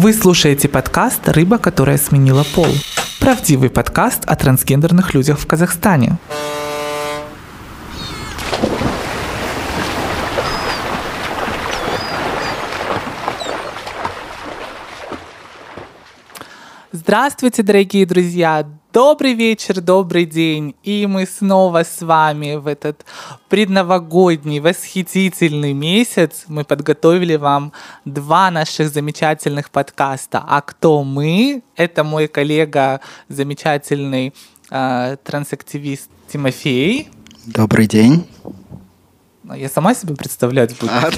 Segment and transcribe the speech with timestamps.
[0.00, 2.68] Вы слушаете подкаст «Рыба, которая сменила пол».
[3.18, 6.18] Правдивый подкаст о трансгендерных людях в Казахстане.
[17.08, 18.68] Здравствуйте, дорогие друзья!
[18.92, 20.74] Добрый вечер, добрый день.
[20.82, 23.06] И мы снова с вами в этот
[23.48, 26.44] предновогодний, восхитительный месяц.
[26.48, 27.72] Мы подготовили вам
[28.04, 30.44] два наших замечательных подкаста.
[30.46, 31.62] А кто мы?
[31.76, 34.34] Это мой коллега, замечательный
[34.70, 37.08] э, трансактивист Тимофей.
[37.46, 38.26] Добрый день.
[39.56, 40.92] Я сама себе представлять буду.
[40.92, 41.10] А,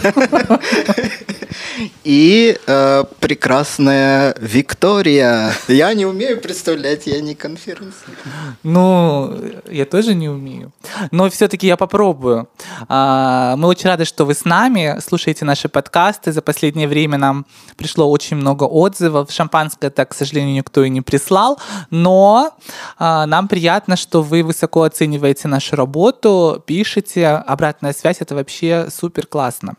[2.04, 5.52] И э, прекрасная Виктория.
[5.68, 8.14] Я не умею представлять, я не конференция.
[8.62, 9.34] Ну,
[9.70, 10.72] я тоже не умею.
[11.10, 12.48] Но все-таки я попробую.
[12.88, 16.32] А, мы очень рады, что вы с нами, слушаете наши подкасты.
[16.32, 17.46] За последнее время нам
[17.76, 19.30] пришло очень много отзывов.
[19.30, 21.58] Шампанское так, к сожалению, никто и не прислал.
[21.90, 22.56] Но
[22.98, 27.28] а, нам приятно, что вы высоко оцениваете нашу работу, пишете.
[27.28, 29.76] Обратная связь это вообще супер классно.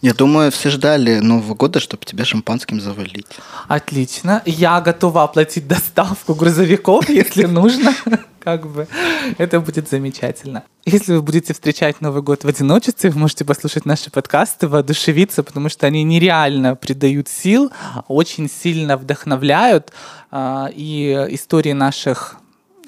[0.00, 3.26] Я думаю, все ждали Нового года, чтобы тебя шампанским завалить.
[3.66, 4.42] Отлично.
[4.46, 7.92] Я готова оплатить доставку грузовиков, если нужно.
[8.38, 8.86] Как бы
[9.38, 10.62] это будет замечательно.
[10.84, 15.68] Если вы будете встречать Новый год в одиночестве, вы можете послушать наши подкасты, воодушевиться, потому
[15.68, 17.72] что они нереально придают сил,
[18.06, 19.92] очень сильно вдохновляют.
[20.30, 22.36] А, и истории наших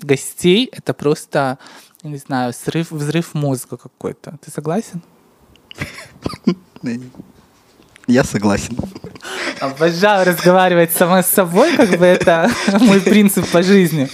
[0.01, 1.59] гостей— это просто
[2.03, 4.39] не знаю, срыв, взрыв мозга какой-то.
[4.43, 5.03] Ты согласен?
[8.07, 8.77] Я согласен.
[9.61, 12.51] Обожаю разговаривать сама с собой, как бы это
[12.81, 14.09] мой принцип по жизни.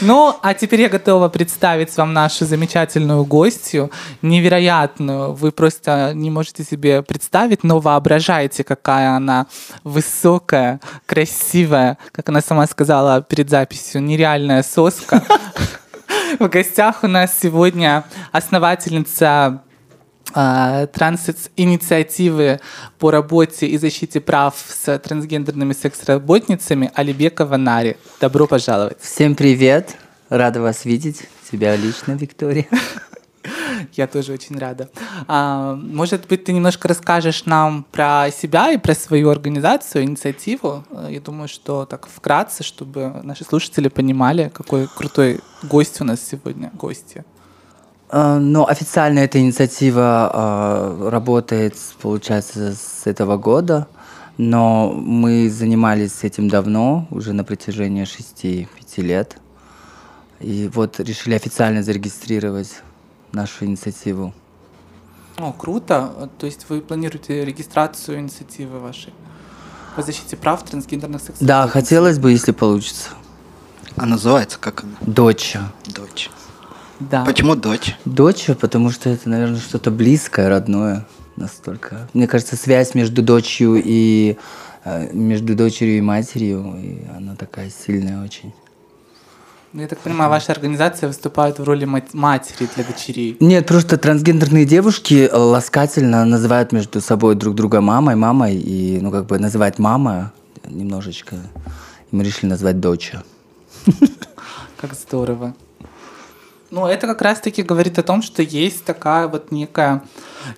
[0.00, 3.90] Ну, а теперь я готова представить вам нашу замечательную гостью,
[4.22, 5.34] невероятную.
[5.34, 9.46] Вы просто не можете себе представить, но воображаете, какая она
[9.82, 15.22] высокая, красивая, как она сама сказала перед записью, нереальная соска.
[16.38, 19.62] В гостях у нас сегодня основательница
[20.34, 22.60] транс-инициативы
[22.98, 27.96] по работе и защите прав с трансгендерными секс-работницами Алибекова Нари.
[28.20, 29.00] Добро пожаловать.
[29.00, 29.96] Всем привет.
[30.28, 31.22] Рада вас видеть.
[31.50, 32.66] Тебя лично, Виктория.
[33.92, 34.90] Я тоже очень рада.
[35.28, 40.84] А, может быть, ты немножко расскажешь нам про себя и про свою организацию, инициативу.
[41.08, 46.70] Я думаю, что так вкратце, чтобы наши слушатели понимали, какой крутой гость у нас сегодня,
[46.74, 47.24] гости.
[48.10, 53.88] А, ну, официально эта инициатива а, работает, получается, с этого года,
[54.36, 59.36] но мы занимались этим давно, уже на протяжении 6-5 лет.
[60.40, 62.82] И вот решили официально зарегистрировать
[63.32, 64.34] нашу инициативу.
[65.38, 66.30] О, круто.
[66.38, 69.12] То есть вы планируете регистрацию инициативы вашей
[69.96, 71.46] по защите прав трансгендерных сексуальных?
[71.46, 73.10] Да, хотелось бы, если получится.
[73.96, 74.92] А называется как она?
[75.00, 75.56] Дочь.
[75.86, 76.30] Дочь.
[77.00, 77.24] Да.
[77.24, 77.96] Почему дочь?
[78.04, 81.06] Дочь, потому что это, наверное, что-то близкое, родное
[81.36, 82.08] настолько.
[82.14, 84.36] Мне кажется, связь между дочью и
[84.84, 88.52] э, между дочерью и матерью, и она такая сильная очень.
[89.72, 93.36] Ну, я так понимаю, ваша организация выступает в роли матери для дочерей.
[93.40, 99.26] Нет, просто трансгендерные девушки ласкательно называют между собой друг друга мамой, мамой, и, ну, как
[99.26, 100.32] бы называть мама
[100.64, 101.34] немножечко.
[102.12, 103.24] И мы решили назвать доча.
[104.80, 105.54] Как здорово.
[106.74, 110.02] Ну, это как раз-таки говорит о том, что есть такая вот некая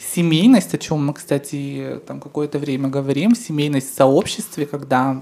[0.00, 5.20] семейность, о чем мы, кстати, там какое-то время говорим, семейность в сообществе, когда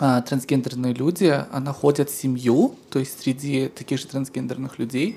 [0.00, 5.16] а, трансгендерные люди а, находят семью, то есть среди таких же трансгендерных людей,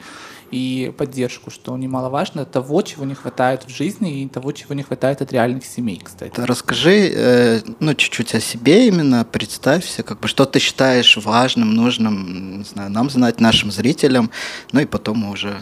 [0.51, 5.21] и поддержку, что немаловажно, того, чего не хватает в жизни, и того, чего не хватает
[5.21, 6.39] от реальных семей, кстати.
[6.39, 12.59] Расскажи, э, ну, чуть-чуть о себе именно, представься, как бы, что ты считаешь важным, нужным,
[12.59, 14.29] не знаю, нам знать, нашим зрителям,
[14.71, 15.57] ну и потом мы уже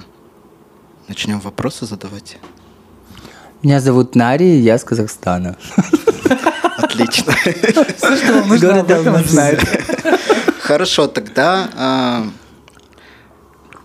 [1.08, 2.38] начнем вопросы задавать.
[3.66, 5.58] Меня зовут Нари, я с Казахстана.
[6.78, 7.34] Отлично.
[7.34, 9.59] Все, что вам нужно, об этом знает.
[10.59, 12.28] Хорошо, тогда а,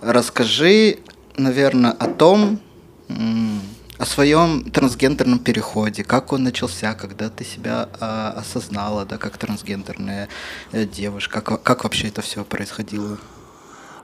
[0.03, 0.99] расскажи,
[1.39, 2.61] наверное, о том,
[3.09, 10.29] о своем трансгендерном переходе, как он начался, когда ты себя а, осознала, да, как трансгендерная
[10.73, 13.17] э, девушка, как, как вообще это все происходило?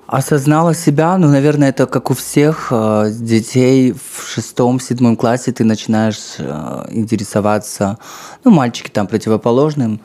[0.07, 5.65] Осознала себя, ну, наверное, это как у всех э, детей в шестом, седьмом классе ты
[5.65, 7.99] начинаешь э, интересоваться,
[8.45, 10.01] ну, мальчики там противоположным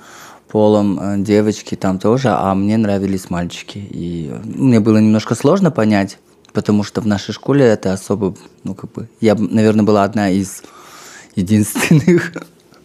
[0.48, 3.78] полом, э, девочки там тоже, а мне нравились мальчики.
[3.78, 6.18] И мне было немножко сложно понять,
[6.52, 8.34] потому что в нашей школе это особо,
[8.64, 10.64] ну, как бы, я, наверное, была одна из
[11.36, 12.34] единственных.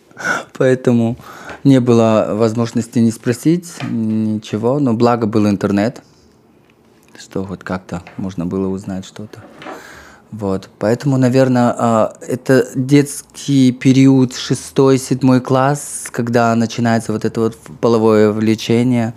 [0.59, 1.17] Поэтому
[1.65, 6.03] не было возможности не спросить ничего, но благо был интернет,
[7.19, 9.41] что вот как-то можно было узнать что-то.
[10.33, 17.57] Вот, поэтому, наверное, а, это детский период, шестой, седьмой класс, когда начинается вот это вот
[17.81, 19.15] половое влечение,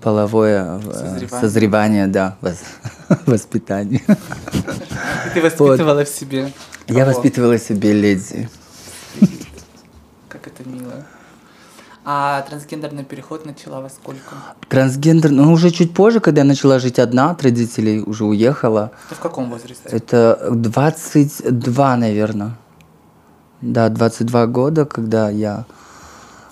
[0.00, 1.28] половое э, Созревание.
[1.28, 4.02] созревание, да, вос- воспитание.
[5.34, 6.52] Ты воспитывала в себе.
[6.88, 8.48] Я воспитывала себе леди.
[10.28, 11.04] Как это мило.
[12.06, 14.34] А трансгендерный переход начала во сколько?
[14.68, 18.90] Трансгендер, ну уже чуть позже, когда я начала жить одна, от родителей уже уехала.
[19.08, 19.84] Ты в каком возрасте?
[19.84, 22.58] Это 22, наверное.
[23.62, 25.64] Да, 22 года, когда я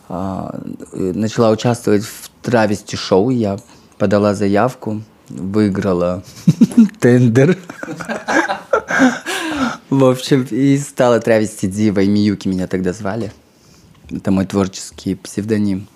[0.09, 0.59] а,
[0.93, 3.29] начала участвовать в травести шоу.
[3.29, 3.59] Я
[3.99, 6.23] подала заявку, выиграла
[7.01, 7.59] тендер.
[9.91, 12.09] В общем, и стала травести дивой.
[12.09, 13.31] Миюки меня тогда звали.
[14.13, 15.87] Это мой творческий псевдоним.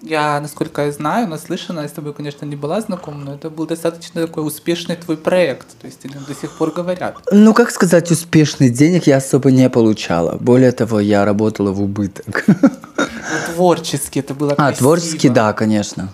[0.00, 3.66] Я, насколько я знаю, наслышана, я с тобой, конечно, не была знакома, но это был
[3.66, 5.76] достаточно такой успешный твой проект.
[5.80, 7.16] То есть о нем до сих пор говорят.
[7.32, 10.36] Ну, как сказать, успешный денег я особо не получала.
[10.38, 12.44] Более того, я работала в убыток.
[12.46, 14.78] Ну, творчески это было А, красиво.
[14.78, 16.12] творчески, да, конечно.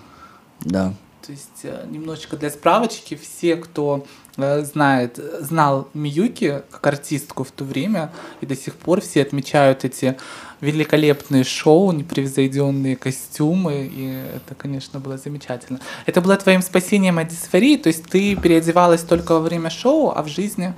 [0.61, 0.93] Да.
[1.25, 4.05] То есть э, немножечко для справочки, все, кто
[4.37, 8.11] знает, знал Миюки как артистку в то время,
[8.41, 10.17] и до сих пор все отмечают эти
[10.61, 15.79] великолепные шоу, непревзойденные костюмы, и это, конечно, было замечательно.
[16.05, 20.23] Это было твоим спасением от дисфории, то есть ты переодевалась только во время шоу, а
[20.23, 20.73] в жизни?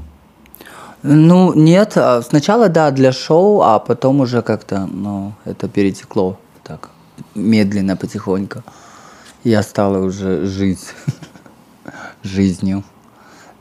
[1.04, 6.90] Ну, нет, а сначала, да, для шоу, а потом уже как-то, ну, это перетекло так,
[7.36, 8.64] медленно, потихоньку.
[9.44, 10.94] Я стала уже жить
[12.24, 12.84] жизнью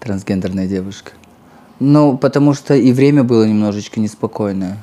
[0.06, 1.12] трансгендерной девушки.
[1.80, 4.78] Ну, потому что и время было немножечко неспокойное.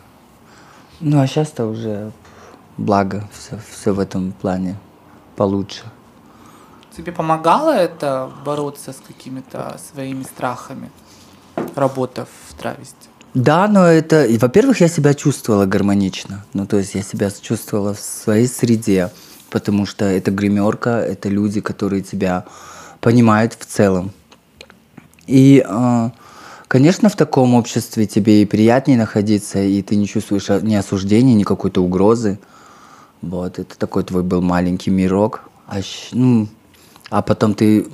[1.00, 2.12] Ну, а сейчас-то уже
[2.78, 4.76] благо, все, все в этом плане
[5.36, 5.84] получше.
[6.96, 10.92] Тебе помогало это бороться с какими-то своими страхами,
[11.76, 13.10] работа в травести?
[13.34, 16.46] Да, но это, во-первых, я себя чувствовала гармонично.
[16.54, 19.10] Ну, то есть я себя чувствовала в своей среде,
[19.50, 22.46] потому что это гримерка, это люди, которые тебя
[23.02, 24.12] понимают в целом.
[25.28, 26.10] И, э,
[26.68, 31.34] конечно, в таком обществе тебе и приятнее находиться, и ты не чувствуешь а, ни осуждения,
[31.34, 32.40] ни какой-то угрозы.
[33.22, 35.44] Вот, это такой твой был маленький мирок.
[35.68, 35.80] А,
[36.12, 36.48] ну,
[37.10, 37.86] а потом ты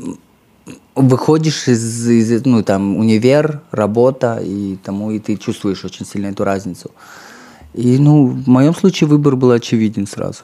[0.95, 6.43] выходишь из, из, ну, там, универ, работа, и тому, и ты чувствуешь очень сильно эту
[6.43, 6.91] разницу.
[7.73, 10.43] И, ну, в моем случае выбор был очевиден сразу.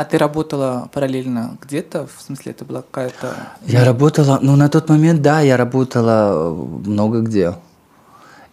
[0.00, 2.06] А ты работала параллельно где-то?
[2.06, 3.36] В смысле, это была какая-то...
[3.66, 7.52] Я работала, ну, на тот момент, да, я работала э, много где.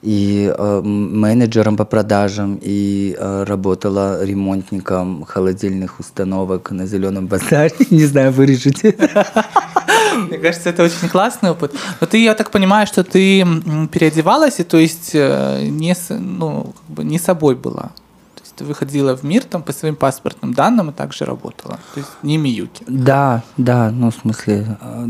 [0.01, 7.71] И э, менеджером по продажам, и э, работала ремонтником холодильных установок на Зеленом базаре.
[7.91, 8.93] Не знаю, вырежете.
[10.27, 11.73] Мне кажется, это очень классный опыт.
[12.01, 13.45] Но ты, я так понимаю, что ты
[13.93, 17.91] переодевалась, и то есть э, не, с- ну, как бы не собой была.
[18.61, 21.79] Выходила в мир там по своим паспортным данным и также работала.
[21.93, 22.83] То есть не Миюки.
[22.87, 25.07] Да, да, ну, в смысле, э,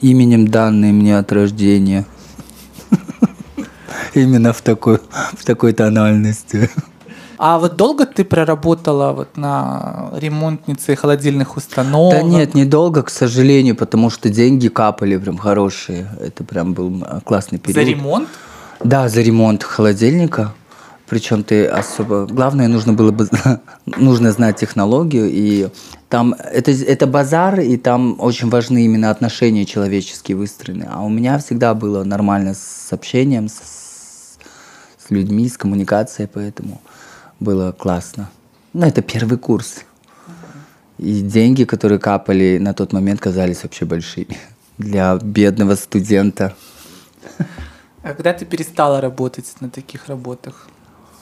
[0.00, 2.04] именем данные мне от рождения.
[4.14, 4.98] Именно в такой,
[5.38, 6.70] в такой тональности.
[7.42, 12.12] А вот долго ты проработала вот на ремонтнице холодильных установок?
[12.12, 16.06] Да нет, недолго, к сожалению, потому что деньги капали прям хорошие.
[16.20, 17.76] Это прям был э, классный период.
[17.76, 18.28] За ремонт?
[18.84, 20.52] Да, за ремонт холодильника.
[21.10, 22.24] Причем ты особо...
[22.26, 23.28] Главное, нужно было бы...
[23.86, 25.28] нужно знать технологию.
[25.28, 25.68] И
[26.08, 26.34] там...
[26.34, 30.86] Это, это базар, и там очень важны именно отношения человеческие выстроены.
[30.88, 34.38] А у меня всегда было нормально с общением, с,
[35.04, 36.80] с людьми, с коммуникацией, поэтому
[37.40, 38.30] было классно.
[38.72, 39.80] Ну, это первый курс.
[40.98, 44.36] И деньги, которые капали на тот момент, казались вообще большими
[44.78, 46.54] для бедного студента.
[48.04, 50.68] А когда ты перестала работать на таких работах?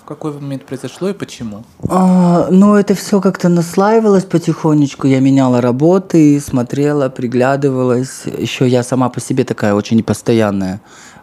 [0.09, 1.65] Какой момент произошло и почему?
[1.87, 5.07] А, ну, это все как-то наслаивалось потихонечку.
[5.07, 8.23] Я меняла работы, смотрела, приглядывалась.
[8.25, 10.81] Еще я сама по себе такая очень непостоянная.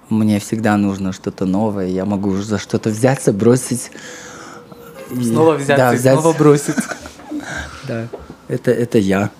[0.10, 1.88] Мне всегда нужно что-то новое.
[1.88, 3.90] Я могу за что-то взяться, бросить.
[5.10, 6.76] Снова взяться да, и взять- снова бросить.
[7.88, 8.08] Да,
[8.48, 9.32] это, это я.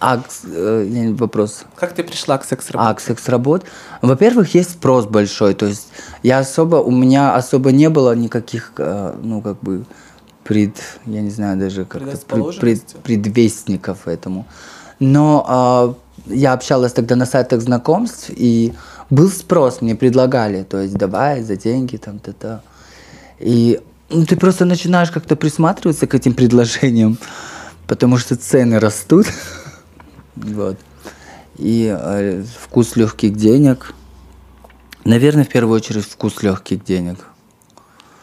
[0.00, 1.64] А, э, вопрос.
[1.76, 2.90] Как ты пришла к секс-работе?
[2.90, 3.64] А, к секс-работ.
[4.02, 5.54] Во-первых, есть спрос большой.
[5.54, 5.88] То есть
[6.22, 9.84] я особо, у меня особо не было никаких, э, ну, как бы,
[10.44, 14.44] пред, я не знаю даже как пред- пред- предвестников этому.
[14.98, 15.94] Но а,
[16.26, 18.72] я общалась тогда на сайтах знакомств, и
[19.10, 22.62] был спрос, мне предлагали, то есть давай за деньги, там, то-то.
[23.40, 23.80] И
[24.14, 27.16] Ну, ты просто начинаешь как-то присматриваться к этим предложениям,
[27.86, 29.26] потому что цены растут.
[30.34, 30.78] Вот.
[31.58, 33.94] И э, вкус легких денег.
[35.04, 37.18] Наверное, в первую очередь вкус легких денег.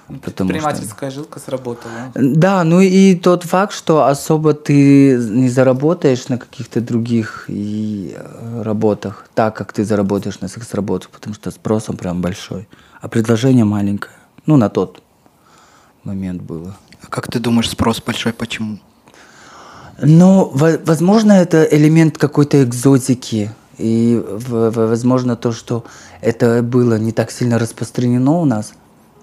[0.08, 2.12] Потому что- Предпринимательская жилка сработала.
[2.16, 8.62] Да, ну и тот факт, что особо ты не заработаешь на каких-то других и, э,
[8.64, 12.68] работах, так как ты заработаешь на секс-работах, потому что спросом прям большой,
[13.02, 14.16] а предложение маленькое.
[14.48, 15.04] Ну, на тот
[16.04, 16.76] момент было.
[17.04, 18.80] А как ты думаешь, спрос большой почему?
[20.02, 23.52] Ну, во- возможно, это элемент какой-то экзотики.
[23.78, 25.86] И, возможно, то, что
[26.22, 28.74] это было не так сильно распространено у нас.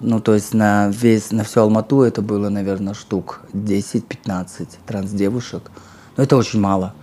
[0.00, 5.70] Ну, то есть на весь, на всю Алмату это было, наверное, штук 10-15 транс-девушек.
[6.16, 6.94] Но это очень мало.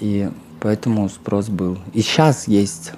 [0.00, 1.78] И поэтому спрос был.
[1.92, 2.92] И сейчас есть.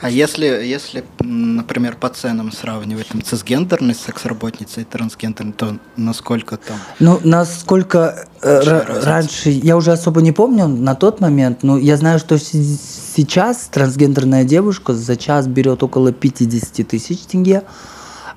[0.00, 6.76] А если, если, например, по ценам сравнивать там, цисгендерной секс-работницей и трансгендерной, то насколько там?
[6.98, 9.06] Ну, насколько э, разница.
[9.06, 12.78] раньше, я уже особо не помню на тот момент, но я знаю, что си-
[13.16, 17.62] сейчас трансгендерная девушка за час берет около 50 тысяч тенге,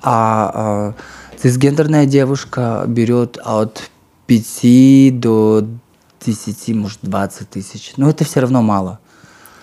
[0.02, 0.94] а, а
[1.36, 3.90] цисгендерная девушка берет от
[4.26, 5.66] 5 до
[6.24, 7.92] 10, может, 20 тысяч.
[7.98, 8.98] Но это все равно мало.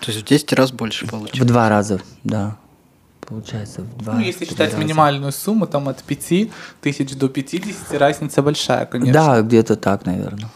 [0.00, 1.44] То есть в 10 раз больше В получается.
[1.44, 2.56] два раза, да.
[3.20, 4.82] Получается, в два Ну, если считать раза.
[4.82, 6.50] минимальную сумму, там от 5
[6.80, 9.12] тысяч до 50, разница большая, конечно.
[9.12, 10.48] Да, где-то так, наверное.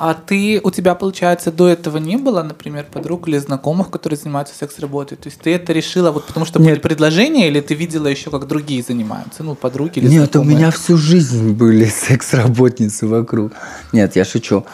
[0.00, 4.54] А ты, у тебя, получается, до этого не было, например, подруг или знакомых, которые занимаются
[4.54, 5.16] секс-работой?
[5.18, 6.82] То есть ты это решила вот потому, что были Нет.
[6.82, 9.42] предложения, или ты видела еще, как другие занимаются?
[9.42, 10.56] Ну, подруги или Нет, у знакомые?
[10.56, 13.52] меня всю жизнь были секс-работницы вокруг.
[13.92, 14.64] Нет, я шучу.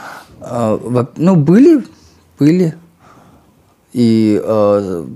[0.43, 0.79] А,
[1.17, 1.85] Ну, были,
[2.39, 2.75] были.
[3.95, 5.07] И э,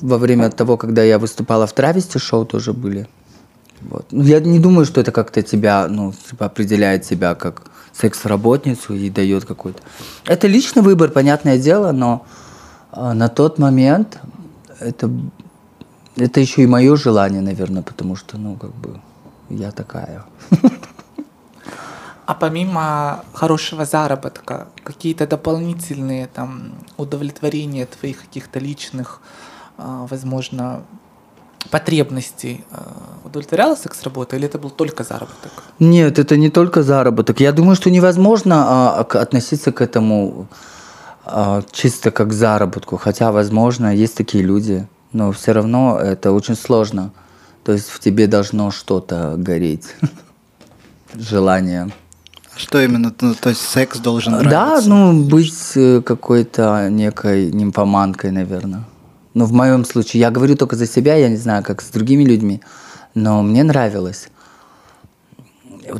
[0.00, 3.08] во время того, когда я выступала в Травести шоу, тоже были.
[3.80, 4.06] Вот.
[4.10, 9.08] Ну, я не думаю, что это как-то тебя, ну, типа, определяет тебя как секс-работницу и
[9.08, 9.80] дает какой-то.
[10.26, 12.26] Это личный выбор, понятное дело, но
[12.92, 14.18] э, на тот момент
[14.80, 15.10] это,
[16.16, 19.00] это еще и мое желание, наверное, потому что, ну, как бы,
[19.48, 20.24] я такая.
[22.28, 29.22] А помимо хорошего заработка, какие-то дополнительные там удовлетворения твоих каких-то личных,
[29.78, 30.82] а, возможно,
[31.70, 32.92] потребностей а,
[33.24, 35.52] удовлетворяла секс-работа или это был только заработок?
[35.78, 37.40] Нет, это не только заработок.
[37.40, 40.48] Я думаю, что невозможно а, относиться к этому
[41.72, 42.98] чисто как к заработку.
[42.98, 47.10] Хотя, возможно, есть такие люди, но все равно это очень сложно.
[47.64, 49.96] То есть в тебе должно что-то гореть.
[51.14, 51.90] Желание.
[52.58, 53.14] Что именно?
[53.20, 54.88] Ну, то есть секс должен Да, нравиться?
[54.88, 58.82] ну, быть э, какой-то некой нимфоманкой, наверное.
[59.34, 62.24] Ну, в моем случае, я говорю только за себя, я не знаю, как с другими
[62.24, 62.60] людьми,
[63.14, 64.28] но мне нравилось.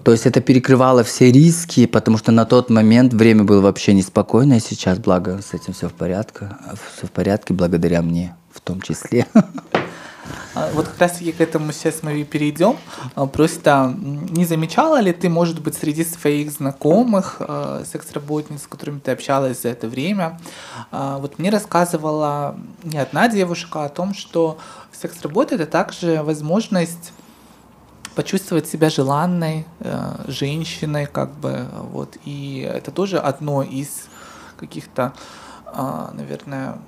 [0.02, 4.60] То есть это перекрывало все риски, потому что на тот момент время было вообще неспокойное,
[4.60, 6.48] сейчас, благо, с этим все в порядке,
[6.96, 9.26] все в порядке, благодаря мне в том числе.
[10.54, 12.76] А, Вот как раз таки к этому сейчас мы и перейдем.
[13.14, 18.98] А, Просто не замечала ли ты, может быть, среди своих знакомых э, секс-работниц, с которыми
[18.98, 20.40] ты общалась за это время,
[20.90, 24.58] а, вот мне рассказывала не одна девушка о том, что
[24.92, 27.12] секс-работа это также возможность
[28.14, 34.08] почувствовать себя желанной э, женщиной, как бы, вот, и это тоже одно из
[34.56, 35.12] каких-то,
[35.66, 36.78] а, наверное,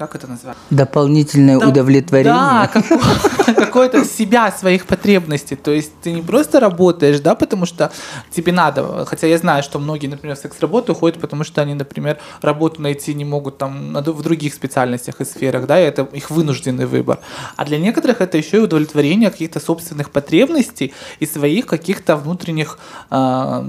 [0.00, 0.56] как это назвать?
[0.70, 2.32] Дополнительное Да, удовлетворение.
[2.34, 5.56] Да, какое- какое-то себя, своих потребностей.
[5.56, 7.92] То есть ты не просто работаешь, да, потому что
[8.30, 9.04] тебе надо.
[9.04, 13.12] Хотя я знаю, что многие, например, в секс-работу уходят, потому что они, например, работу найти
[13.12, 17.18] не могут там в других специальностях и сферах, да, и это их вынужденный выбор.
[17.56, 22.78] А для некоторых это еще и удовлетворение каких-то собственных потребностей и своих каких-то внутренних
[23.10, 23.66] а,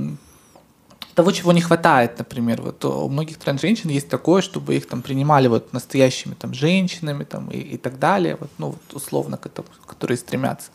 [1.14, 5.48] того, чего не хватает, например, вот у многих транс-женщин есть такое, чтобы их там принимали
[5.48, 9.68] вот настоящими там женщинами там и, и так далее, вот, ну вот условно к этому,
[9.88, 10.72] которые стремятся.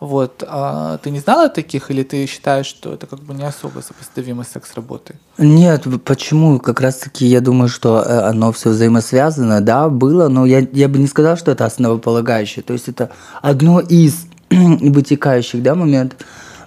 [0.00, 3.80] Вот, а ты не знала таких, или ты считаешь, что это как бы не особо
[3.80, 5.16] сопоставимо с секс-работой?
[5.36, 6.58] Нет, почему?
[6.58, 9.60] Как раз-таки я думаю, что э, оно все взаимосвязано.
[9.60, 12.62] Да, было, но я, я бы не сказал, что это основополагающее.
[12.62, 13.10] То есть это
[13.42, 16.18] одно из вытекающих да, моментов.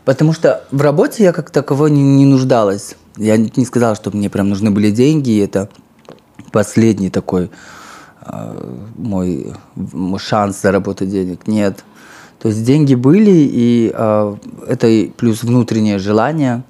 [0.05, 2.95] Потому что в работе я как таковой не, не нуждалась.
[3.17, 5.31] Я не сказала, что мне прям нужны были деньги.
[5.31, 5.69] И это
[6.51, 7.49] последний такой
[8.25, 11.47] э, мой, мой шанс заработать денег.
[11.47, 11.83] Нет.
[12.39, 14.35] То есть деньги были, и э,
[14.67, 16.63] это и плюс внутреннее желание.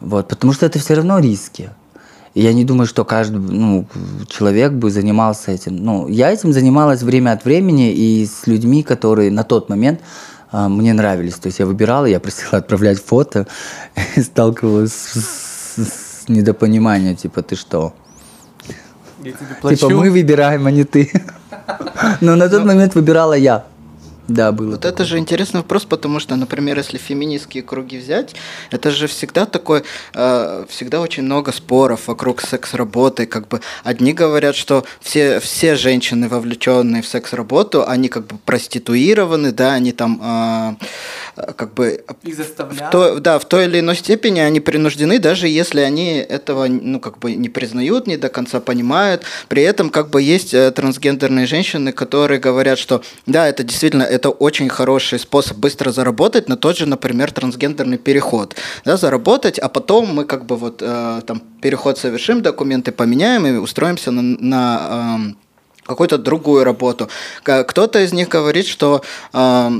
[0.00, 1.70] Вот, потому что это все равно риски.
[2.34, 3.86] Я не думаю, что каждый ну,
[4.28, 5.76] человек бы занимался этим.
[5.76, 10.00] Ну, я этим занималась время от времени и с людьми, которые на тот момент
[10.52, 11.34] а, мне нравились.
[11.34, 13.46] То есть я выбирала, я просила отправлять фото
[14.16, 15.47] и сталкивалась с,
[15.84, 17.94] с, недопониманием, типа, ты что?
[19.22, 19.76] Я тебе плачу.
[19.76, 21.10] Типа, мы выбираем, а не ты.
[22.20, 23.64] Но на тот момент выбирала я.
[24.28, 24.72] Да, было.
[24.72, 28.34] Вот это же интересный вопрос, потому что, например, если феминистские круги взять,
[28.70, 33.24] это же всегда такой, э, всегда очень много споров вокруг секс-работы.
[33.24, 39.50] Как бы одни говорят, что все, все женщины, вовлеченные в секс-работу, они как бы проституированы,
[39.52, 42.04] да, они там э, как бы...
[42.22, 42.88] И заставляют.
[42.88, 47.00] В то, да, в той или иной степени они принуждены, даже если они этого, ну,
[47.00, 49.22] как бы не признают, не до конца понимают.
[49.48, 54.30] При этом, как бы, есть э, трансгендерные женщины, которые говорят, что, да, это действительно, это
[54.30, 58.56] очень хороший способ быстро заработать на тот же, например, трансгендерный переход.
[58.84, 63.52] Да, заработать, а потом мы, как бы, вот, э, там, переход совершим, документы поменяем и
[63.52, 65.34] устроимся на, на э,
[65.86, 67.08] какую-то другую работу.
[67.42, 69.70] Кто-то из них говорит, что э,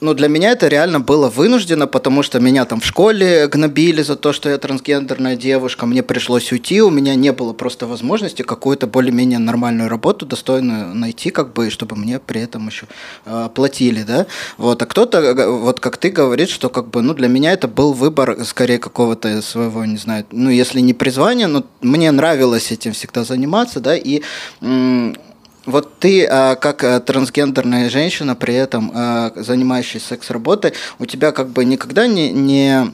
[0.00, 4.16] ну, для меня это реально было вынуждено, потому что меня там в школе гнобили за
[4.16, 8.86] то, что я трансгендерная девушка, мне пришлось уйти, у меня не было просто возможности какую-то
[8.86, 12.86] более-менее нормальную работу достойную найти, как бы, чтобы мне при этом еще
[13.26, 14.26] э, платили, да,
[14.58, 17.68] вот, а кто-то, э, вот как ты говорит, что как бы, ну, для меня это
[17.68, 22.92] был выбор скорее какого-то своего, не знаю, ну, если не призвания, но мне нравилось этим
[22.92, 24.22] всегда заниматься, да, и
[24.62, 25.14] м-
[25.66, 31.50] вот ты, а, как а, трансгендерная женщина, при этом а, занимающаяся секс-работой, у тебя как
[31.50, 32.90] бы никогда не, не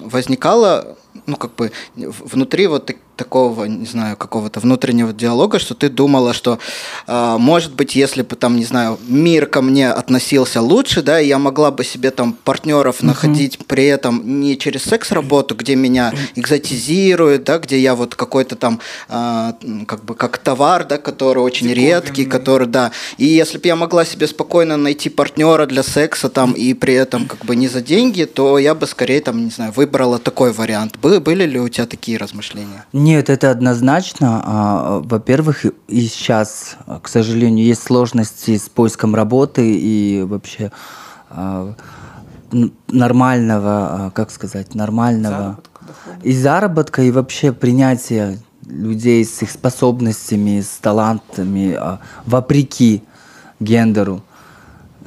[0.00, 5.90] возникало, ну, как бы внутри вот так- такого, не знаю, какого-то внутреннего диалога, что ты
[5.90, 6.58] думала, что,
[7.06, 11.28] а, может быть, если бы там, не знаю, мир ко мне относился лучше, да, и
[11.28, 17.44] я могла бы себе там партнеров находить при этом не через секс-работу, где меня экзотизируют,
[17.44, 22.24] да, где я вот какой-то там, м, как бы, как товар, да, который очень редкий,
[22.24, 22.30] Диковинный.
[22.30, 22.90] который, да.
[23.18, 27.26] И если бы я могла себе спокойно найти партнера для секса там и при этом
[27.26, 30.96] как бы не за деньги, то я бы скорее там, не знаю, выбрала такой вариант.
[31.02, 32.86] Были, были ли у тебя такие размышления?
[33.10, 34.40] Нет, это однозначно.
[34.44, 40.70] А, Во-первых, и- сейчас, а, к сожалению, есть сложности с поиском работы и вообще
[41.28, 41.74] а,
[42.86, 45.80] нормального, как сказать, нормального Заработка,
[46.22, 51.76] и заработка, и вообще принятия людей с их способностями, с талантами,
[52.26, 53.02] вопреки
[53.58, 54.22] гендеру.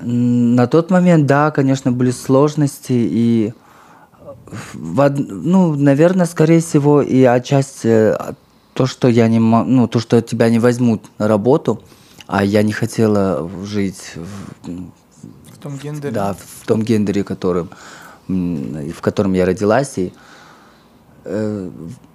[0.02, 3.54] На тот момент, да, конечно, были сложности, и
[4.74, 8.34] в ну, наверное, скорее всего, и отчасти э,
[8.74, 11.82] то, что я не ну, то, что тебя не возьмут на работу,
[12.28, 14.68] а я не хотела жить в,
[15.52, 16.14] В том гендере.
[16.14, 17.70] да, в том гендере, которым,
[18.28, 19.98] в котором я родилась.
[19.98, 20.14] И,
[21.26, 21.70] э,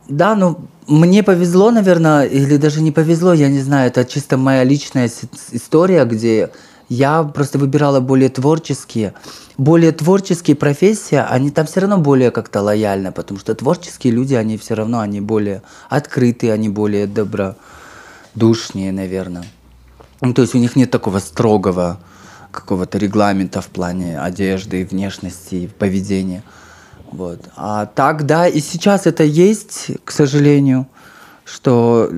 [0.09, 4.65] да, ну, мне повезло, наверное, или даже не повезло, я не знаю, это чисто моя
[4.65, 5.11] личная
[5.53, 6.51] история, где
[6.89, 9.15] я просто выбирала более творческие,
[9.57, 14.57] более творческие профессии, они там все равно более как-то лояльны, потому что творческие люди, они
[14.57, 19.45] все равно, они более открытые, они более добродушнее, наверное.
[20.21, 21.99] Ну, то есть у них нет такого строгого
[22.51, 26.43] какого-то регламента в плане одежды, внешности, поведения.
[27.11, 27.41] Вот.
[27.57, 30.87] А так, да, и сейчас это есть, к сожалению,
[31.45, 32.11] что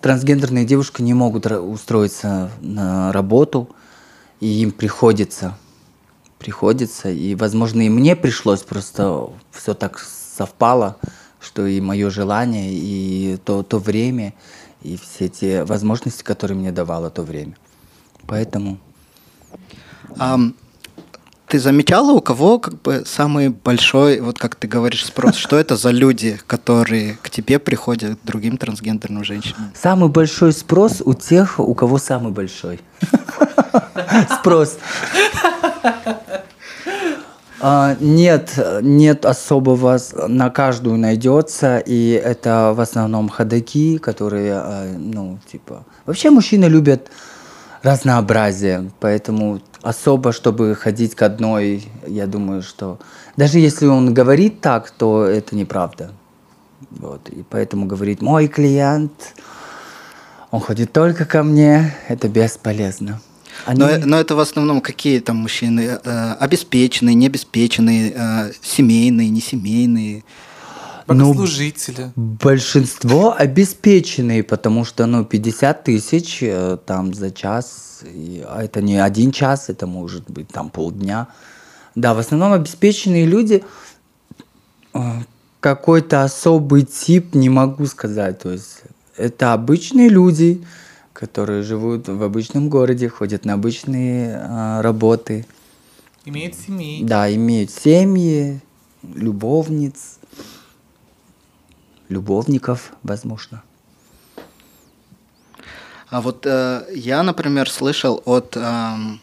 [0.00, 3.68] трансгендерные девушки не могут устроиться на работу,
[4.42, 5.56] и им приходится,
[6.40, 10.96] приходится, и, возможно, и мне пришлось, просто все так совпало,
[11.38, 14.34] что и мое желание, и то, то время,
[14.82, 17.56] и все те возможности, которые мне давало то время.
[18.26, 18.78] Поэтому...
[20.18, 20.56] Ам,
[21.46, 25.36] ты замечала, у кого как бы самый большой, вот как ты говоришь, спрос?
[25.36, 29.70] Что это за люди, которые к тебе приходят, к другим трансгендерным женщинам?
[29.80, 32.80] Самый большой спрос у тех, у кого самый большой.
[34.40, 34.78] Спрос.
[37.64, 45.38] А, Нет, нет особого, на каждую найдется, и это в основном ходаки, которые, а, ну,
[45.46, 45.84] типа...
[46.04, 47.08] Вообще мужчины любят
[47.84, 52.98] разнообразие, поэтому особо, чтобы ходить к одной, я думаю, что...
[53.36, 56.10] Даже если он говорит так, то это неправда.
[56.90, 59.34] Вот, и поэтому говорит, мой клиент,
[60.50, 63.20] он ходит только ко мне, это бесполезно.
[63.66, 65.98] Они- Но, но это в основном какие там мужчины?
[66.04, 70.24] Э, обеспеченные, необеспеченные, э, семейные, несемейные?
[71.08, 72.12] Ну, Богослужители.
[72.16, 78.96] Большинство обеспеченные, потому что, ну, 50 тысяч э, там за час, и- а это не
[78.96, 81.26] один час, это может быть там полдня.
[81.94, 83.62] Да, в основном обеспеченные люди,
[84.94, 85.00] э,
[85.60, 88.38] какой-то особый тип, не могу сказать.
[88.40, 88.82] То есть
[89.16, 90.62] это обычные люди,
[91.22, 95.46] которые живут в обычном городе, ходят на обычные а, работы.
[96.24, 97.04] Имеют семьи.
[97.04, 98.60] Да, имеют семьи,
[99.04, 100.18] любовниц,
[102.08, 103.62] любовников, возможно.
[106.08, 109.20] А вот э, я, например, слышал от эм,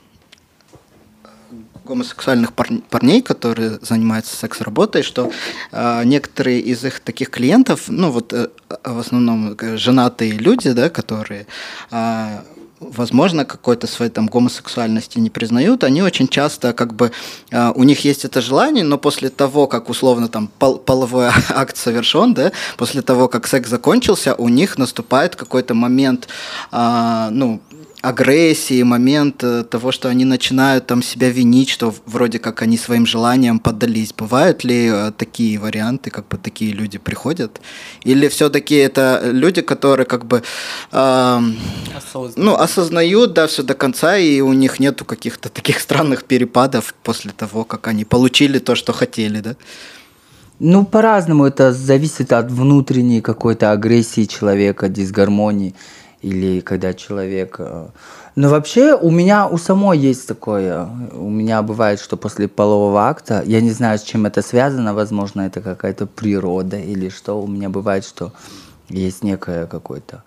[1.89, 5.32] гомосексуальных пар- парней, которые занимаются секс-работой, что
[5.71, 8.47] э, некоторые из их таких клиентов, ну вот э,
[8.84, 11.45] в основном э, женатые люди, да, которые
[11.91, 12.39] э,
[12.80, 17.12] возможно, какой-то своей там гомосексуальности не признают, они очень часто как бы
[17.52, 21.78] э, у них есть это желание, но после того, как условно там пол половой акт
[21.78, 26.28] совершен, да, после того, как секс закончился, у них наступает какой-то момент,
[26.71, 27.60] э, ну
[28.01, 33.05] агрессии, момент э, того, что они начинают там себя винить, что вроде как они своим
[33.05, 34.13] желаниям поддались.
[34.13, 37.59] Бывают ли э, такие варианты, как бы такие люди приходят?
[38.03, 40.43] Или все-таки это люди, которые как бы
[40.91, 41.39] э,
[42.38, 47.31] ну, осознают, да, все до конца, и у них нету каких-то таких странных перепадов после
[47.31, 49.55] того, как они получили то, что хотели, да?
[50.62, 55.73] Ну, по-разному это зависит от внутренней какой-то агрессии человека, дисгармонии
[56.21, 57.55] или когда человек...
[57.60, 57.88] Э,
[58.36, 60.88] но вообще у меня у самой есть такое.
[61.13, 65.41] У меня бывает, что после полового акта, я не знаю, с чем это связано, возможно,
[65.41, 67.41] это какая-то природа или что.
[67.41, 68.32] У меня бывает, что
[68.89, 70.23] есть некое какое-то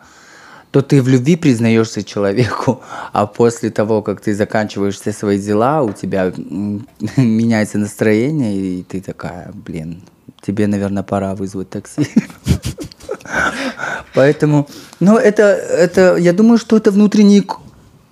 [0.73, 2.81] то ты в любви признаешься человеку,
[3.13, 6.33] а после того, как ты заканчиваешь все свои дела, у тебя
[7.17, 10.03] меняется настроение, и ты такая, блин,
[10.41, 12.07] тебе, наверное, пора вызвать такси.
[14.15, 14.69] Поэтому,
[15.01, 17.45] ну, это, это, я думаю, что это внутренние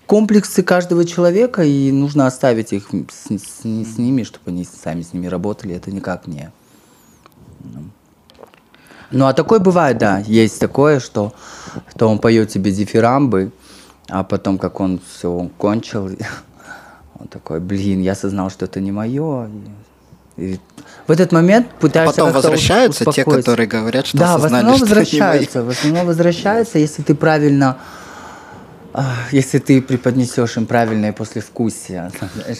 [0.06, 5.12] комплексы каждого человека, и нужно оставить их с, с, с ними, чтобы они сами с
[5.12, 5.74] ними работали.
[5.74, 6.50] Это никак не...
[7.60, 7.90] Ну.
[9.10, 10.18] ну, а такое бывает, да.
[10.18, 11.34] Есть такое, что,
[11.94, 13.52] что он поет тебе дифирамбы,
[14.08, 16.06] а потом, как он все он кончил,
[17.18, 19.50] он такой, блин, я осознал, что это не мое.
[20.36, 20.58] И
[21.10, 24.86] в этот момент пытаешься Потом возвращаются те, которые говорят, что да, осознали, в основном что
[24.86, 25.64] возвращаются.
[25.64, 27.78] В основном возвращаются, если ты правильно
[28.92, 32.58] а, если ты преподнесешь им правильное послевкусие, знаешь.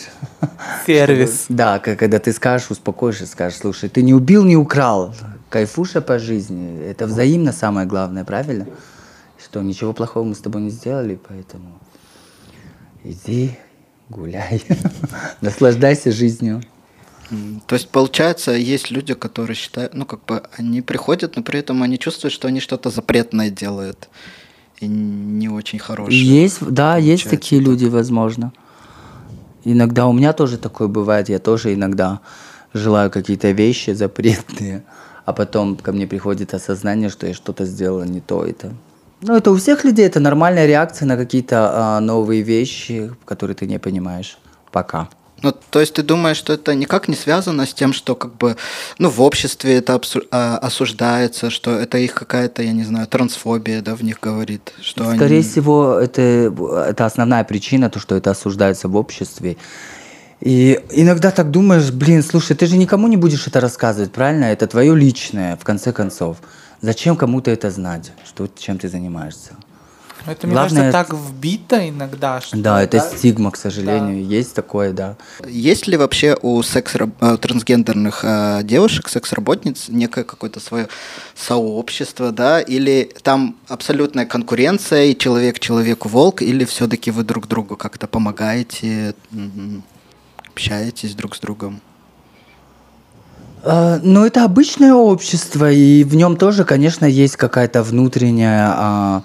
[0.85, 1.45] Сервис.
[1.49, 5.15] Да, когда ты скажешь, успокоишь и скажешь, слушай, ты не убил, не украл,
[5.49, 6.83] кайфуша по жизни.
[6.85, 8.67] Это взаимно самое главное, правильно?
[9.45, 11.79] Что ничего плохого мы с тобой не сделали, поэтому
[13.05, 13.57] иди,
[14.09, 14.65] гуляй,
[15.41, 16.63] наслаждайся жизнью.
[17.67, 21.83] То есть, получается, есть люди, которые считают, ну, как бы, они приходят, но при этом
[21.83, 24.09] они чувствуют, что они что-то запретное делают
[24.81, 26.43] и не очень хорошее.
[26.43, 28.53] Есть, да, есть такие люди, возможно.
[29.65, 32.21] Иногда у меня тоже такое бывает, я тоже иногда
[32.73, 34.83] желаю какие-то вещи запретные,
[35.25, 38.73] а потом ко мне приходит осознание, что я что-то сделала не то это.
[39.23, 43.67] Ну, это у всех людей, это нормальная реакция на какие-то а, новые вещи, которые ты
[43.67, 44.39] не понимаешь
[44.73, 45.09] пока.
[45.43, 48.57] Ну, то есть ты думаешь, что это никак не связано с тем, что как бы,
[48.99, 53.81] ну, в обществе это обсу- а, осуждается, что это их какая-то, я не знаю, трансфобия,
[53.81, 55.49] да, в них говорит, что Скорее они...
[55.49, 56.21] всего, это,
[56.89, 59.57] это основная причина, то, что это осуждается в обществе.
[60.41, 64.45] И иногда так думаешь, блин, слушай, ты же никому не будешь это рассказывать, правильно?
[64.47, 66.39] Это твое личное, в конце концов.
[66.81, 69.57] Зачем кому-то это знать, что, чем ты занимаешься?
[70.27, 72.41] Это, мне Главное, кажется, так вбито иногда.
[72.41, 73.17] Что, да, это да?
[73.17, 74.25] стигма, к сожалению.
[74.27, 74.35] Да.
[74.35, 75.17] Есть такое, да.
[75.47, 80.89] Есть ли вообще у секс э, трансгендерных э, девушек, секс-работниц, некое какое-то свое
[81.35, 82.61] сообщество, да?
[82.61, 89.15] Или там абсолютная конкуренция, и человек человеку волк, или все-таки вы друг другу как-то помогаете,
[90.49, 91.81] общаетесь друг с другом?
[93.63, 99.23] Uh, ну, это обычное общество, и в нем тоже, конечно, есть какая-то внутренняя uh,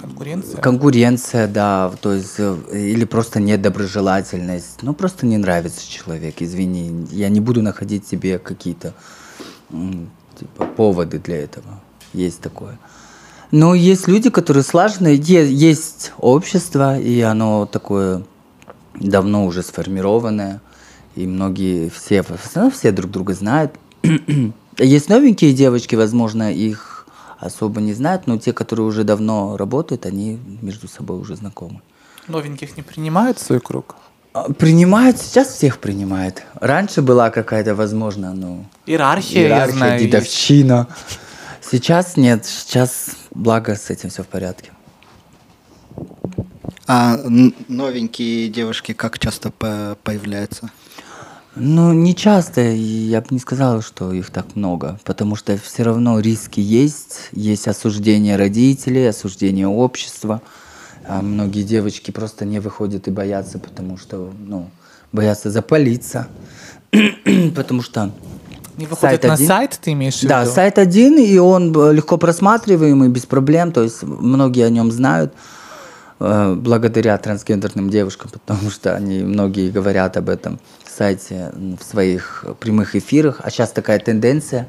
[0.00, 0.60] Конкуренция?
[0.60, 4.82] Конкуренция, да, то есть э, или просто недоброжелательность.
[4.82, 7.06] Ну, просто не нравится человек, извини.
[7.12, 8.94] Я не буду находить себе какие-то
[10.38, 11.80] типа, поводы для этого.
[12.12, 12.78] Есть такое.
[13.52, 18.24] Но есть люди, которые слаженные, есть общество, и оно такое
[18.94, 20.60] давно уже сформированное,
[21.14, 22.24] и многие, все,
[22.72, 23.72] все друг друга знают.
[24.78, 26.93] есть новенькие девочки, возможно, их
[27.44, 31.80] особо не знают, но те, которые уже давно работают, они между собой уже знакомы.
[32.28, 33.96] Новеньких не принимают в свой круг?
[34.32, 36.42] А, принимают, сейчас всех принимают.
[36.54, 38.64] Раньше была какая-то, возможно, ну...
[38.86, 40.88] Иерархия, иерархия я знаю, дедовщина.
[40.88, 41.20] Есть.
[41.70, 44.70] Сейчас нет, сейчас, благо, с этим все в порядке.
[46.86, 47.18] А
[47.68, 50.70] новенькие девушки как часто появляются?
[51.56, 56.18] Ну, не часто, я бы не сказала, что их так много, потому что все равно
[56.18, 60.42] риски есть, есть осуждение родителей, осуждение общества.
[61.06, 64.68] А многие девочки просто не выходят и боятся, потому что, ну,
[65.12, 66.26] боятся запалиться,
[67.54, 68.10] потому что
[68.76, 69.46] Не выходит Сайт на один?
[69.46, 70.30] сайт, ты имеешь в виду?
[70.30, 75.32] Да, сайт один, и он легко просматриваемый, без проблем, то есть многие о нем знают
[76.18, 82.94] благодаря трансгендерным девушкам, потому что они многие говорят об этом сайте м, в своих прямых
[82.94, 84.68] эфирах, а сейчас такая тенденция,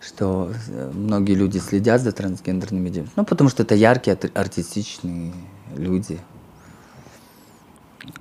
[0.00, 5.32] что э, многие люди следят за трансгендерными девушками, ну, потому что это яркие, артистичные
[5.76, 6.18] люди.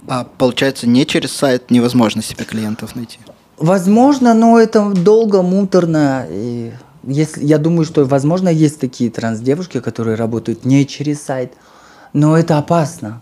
[0.07, 3.19] А получается, не через сайт невозможно себе клиентов найти.
[3.57, 6.27] Возможно, но это долго, муторно.
[6.29, 6.71] И
[7.03, 11.53] если, я думаю, что, возможно, есть такие транс-девушки, которые работают не через сайт,
[12.17, 13.21] но это опасно.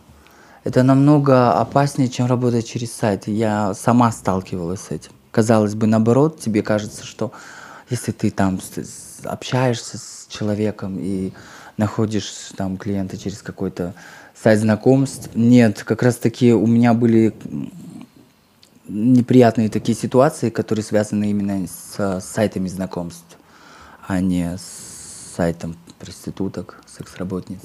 [0.63, 3.27] Это намного опаснее, чем работать через сайт.
[3.27, 5.11] Я сама сталкивалась с этим.
[5.31, 7.33] Казалось бы, наоборот, тебе кажется, что
[7.89, 8.61] если ты там
[9.25, 11.33] общаешься с человеком и
[11.75, 13.93] находишь там клиента через какой-то
[14.33, 17.33] сайт знакомств, нет, как раз таки у меня были
[18.87, 23.37] неприятные такие ситуации, которые связаны именно с сайтами знакомств,
[24.07, 27.59] а не с сайтом проституток, секс-работниц.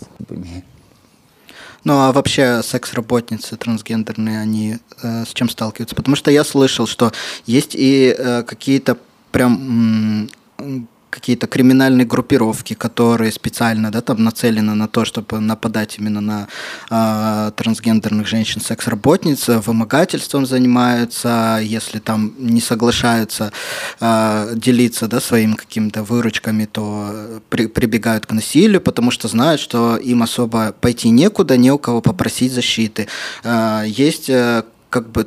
[1.85, 5.97] Ну а вообще секс-работницы трансгендерные, они э, с чем сталкиваются?
[5.97, 7.13] Потому что я слышал, что
[7.47, 8.99] есть и э, какие-то
[9.33, 16.21] прям м, какие-то криминальные группировки, которые специально да, там нацелены на то, чтобы нападать именно
[16.21, 16.49] на
[16.91, 23.53] э, трансгендерных женщин, секс-работниц, вымогательством занимаются, если там не соглашаются
[24.01, 29.97] э, делиться да, своими какими-то выручками, то при- прибегают к насилию, потому что знают, что
[29.97, 33.09] им особо пойти некуда, не у кого попросить защиты.
[33.45, 35.27] Э, есть э, как бы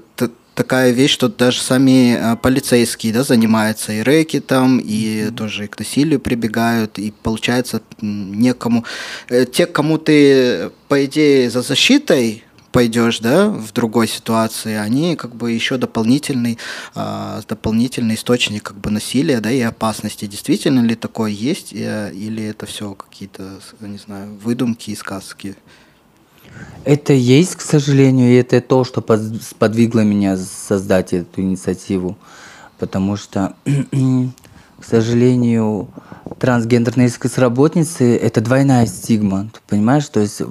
[0.56, 5.68] такая вещь, что даже сами э, полицейские да, занимаются и рэки там, и тоже и
[5.68, 8.86] к насилию прибегают, и получается некому...
[9.30, 15.36] э, Те, кому ты, по идее, за защитой пойдешь, да, в другой ситуации, они как
[15.36, 16.58] бы еще дополнительный,
[16.96, 20.26] а, дополнительный источник как бы насилия, да, и опасности.
[20.26, 25.56] Действительно ли такое есть, э, или это все какие-то, не знаю, выдумки и сказки?
[26.86, 32.18] Это есть, к сожалению, и это то, что под- сподвигло меня создать эту инициативу.
[32.78, 35.88] Потому что, к сожалению,
[36.40, 39.50] трансгендерные секс-работницы– это двойная стигма.
[39.54, 40.08] Ты понимаешь?
[40.10, 40.42] То есть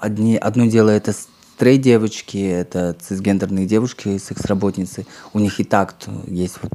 [0.00, 5.06] одни, одно дело– это стрейт девочки, это цисгендерные девушки, секс-работницы.
[5.34, 5.94] У них и так
[6.26, 6.72] есть вот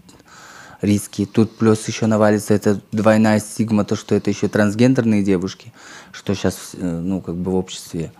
[0.81, 1.25] риски.
[1.25, 5.73] Тут плюс еще навалится эта двойная стигма, то, что это еще трансгендерные девушки,
[6.11, 8.11] что сейчас, ну, как бы в обществе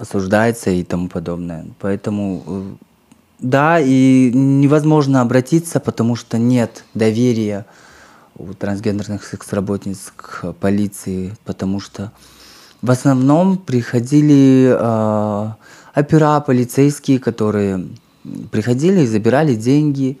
[0.00, 1.66] осуждается и тому подобное.
[1.78, 2.72] Поэтому э,
[3.38, 7.66] да, и невозможно обратиться, потому что нет доверия
[8.36, 12.12] у трансгендерных секс-работниц к полиции, потому что
[12.80, 15.52] в основном приходили э,
[15.94, 17.86] опера, полицейские, которые
[18.50, 20.18] приходили и забирали деньги,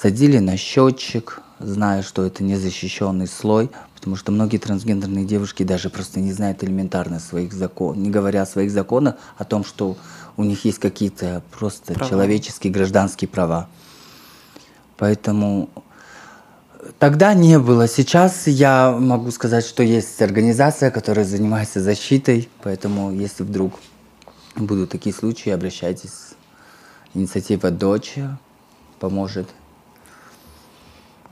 [0.00, 6.20] садили на счетчик, зная, что это незащищенный слой, потому что многие трансгендерные девушки даже просто
[6.20, 9.96] не знают элементарно своих законов, не говоря о своих законах, о том, что
[10.36, 12.08] у них есть какие-то просто Права.
[12.08, 13.68] человеческие, гражданские права.
[14.96, 15.68] Поэтому
[16.98, 17.88] тогда не было.
[17.88, 23.74] Сейчас я могу сказать, что есть организация, которая занимается защитой, поэтому если вдруг
[24.56, 26.34] будут такие случаи, обращайтесь.
[27.14, 28.14] Инициатива «Дочь»
[29.00, 29.48] поможет.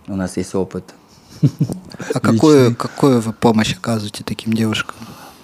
[0.08, 0.94] У нас есть опыт.
[2.14, 4.96] А какую, какую вы помощь оказываете таким девушкам?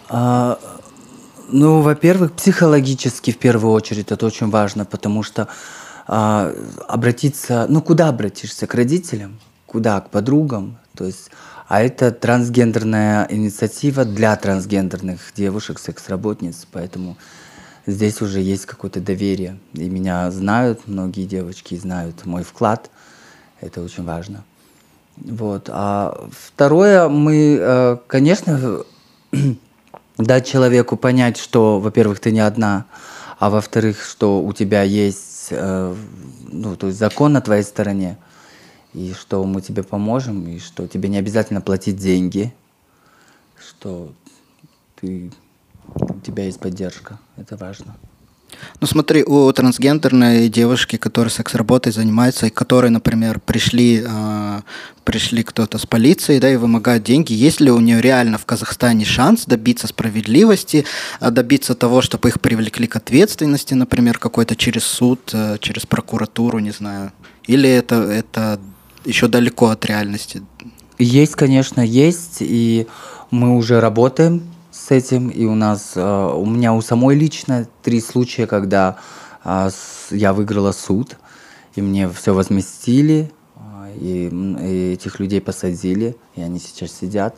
[0.09, 0.59] А,
[1.48, 5.48] ну, во-первых, психологически в первую очередь это очень важно, потому что
[6.07, 6.53] а,
[6.88, 8.66] обратиться, ну куда обратишься?
[8.66, 9.38] К родителям?
[9.66, 10.01] Куда?
[10.01, 10.79] К подругам?
[10.96, 11.31] То есть,
[11.68, 17.16] а это трансгендерная инициатива для трансгендерных девушек, секс-работниц, поэтому
[17.87, 19.59] здесь уже есть какое-то доверие.
[19.72, 22.90] И меня знают, многие девочки знают мой вклад.
[23.61, 24.44] Это очень важно.
[25.16, 25.68] Вот.
[25.70, 28.85] А второе, мы, э, конечно,
[30.18, 32.87] дать человеку понять, что, во-первых, ты не одна,
[33.38, 35.94] а во-вторых, что у тебя есть, э,
[36.51, 38.18] ну, то есть закон на твоей стороне,
[38.94, 42.55] и что мы тебе поможем, и что тебе не обязательно платить деньги,
[43.59, 44.12] что
[44.96, 45.33] ты,
[45.94, 47.18] у тебя есть поддержка.
[47.37, 47.96] Это важно.
[48.80, 54.60] Ну смотри, у трансгендерной девушки, которая секс-работой занимается, и которые, например, пришли, э,
[55.04, 59.04] пришли кто-то с полицией, да, и вымогают деньги, есть ли у нее реально в Казахстане
[59.04, 60.84] шанс добиться справедливости,
[61.20, 66.58] а добиться того, чтобы их привлекли к ответственности, например, какой-то через суд, э, через прокуратуру,
[66.58, 67.12] не знаю,
[67.46, 68.60] или это, это
[69.04, 70.42] еще далеко от реальности?
[70.98, 72.86] Есть, конечно, есть, и
[73.30, 74.51] мы уже работаем
[74.92, 78.98] этим, и у нас, э, у меня у самой лично три случая, когда
[79.44, 79.70] э,
[80.11, 81.16] я выиграла суд,
[81.74, 87.37] и мне все возместили, э, и, и этих людей посадили, и они сейчас сидят.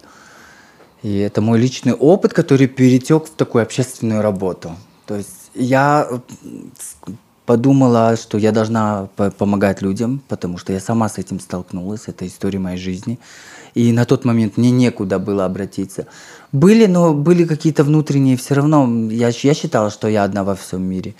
[1.02, 4.72] И это мой личный опыт, который перетек в такую общественную работу.
[5.06, 6.08] То есть я
[7.46, 12.58] подумала, что я должна помогать людям, потому что я сама с этим столкнулась, это история
[12.58, 13.18] моей жизни.
[13.74, 16.06] И на тот момент мне некуда было обратиться.
[16.54, 20.82] Были, но были какие-то внутренние, все равно я, я считала, что я одна во всем
[20.82, 21.16] мире.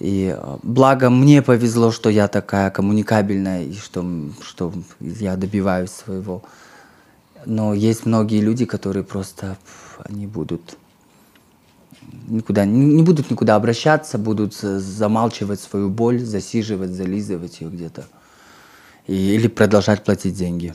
[0.00, 4.02] И э, благо мне повезло, что я такая коммуникабельная, и что,
[4.40, 6.42] что я добиваюсь своего.
[7.44, 9.58] Но есть многие люди, которые просто,
[10.08, 10.78] они будут
[12.28, 18.06] никуда, не будут никуда обращаться, будут замалчивать свою боль, засиживать, зализывать ее где-то.
[19.06, 20.74] И, или продолжать платить деньги.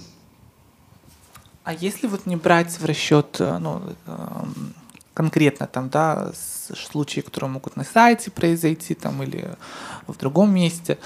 [1.68, 4.74] А если вот не брать в расчет э, ну, эм,
[5.14, 9.50] конкретно там, да, случаи, которые могут на сайте произойти там или
[10.08, 10.98] в другом месте,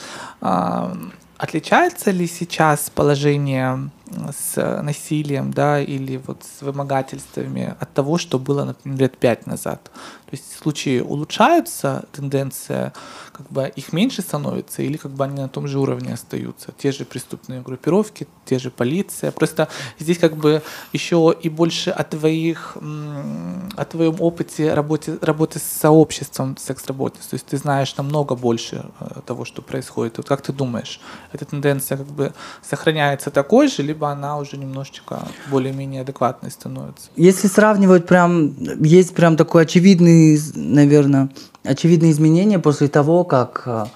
[1.42, 3.90] Отличается ли сейчас положение
[4.38, 9.92] с насилием, да, или вот с вымогательствами от того, что было, например, лет пять назад?
[10.32, 12.94] То есть случаи улучшаются, тенденция,
[13.34, 16.72] как бы их меньше становится, или как бы они на том же уровне остаются?
[16.78, 19.32] Те же преступные группировки, те же полиция.
[19.32, 19.68] Просто
[20.00, 20.62] здесь как бы
[20.94, 27.26] еще и больше о твоих, о твоем опыте работы, работы с сообществом секс-работниц.
[27.26, 30.18] То есть ты знаешь намного больше э, того, что происходит.
[30.18, 31.02] Вот как ты думаешь,
[31.34, 37.10] эта тенденция как бы сохраняется такой же, либо она уже немножечко более-менее адекватной становится?
[37.16, 41.30] Если сравнивать, прям есть прям такой очевидный, наверное,
[41.64, 43.88] очевидные изменения после того, как а,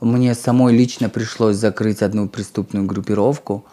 [0.00, 3.64] мне самой лично пришлось закрыть одну преступную группировку,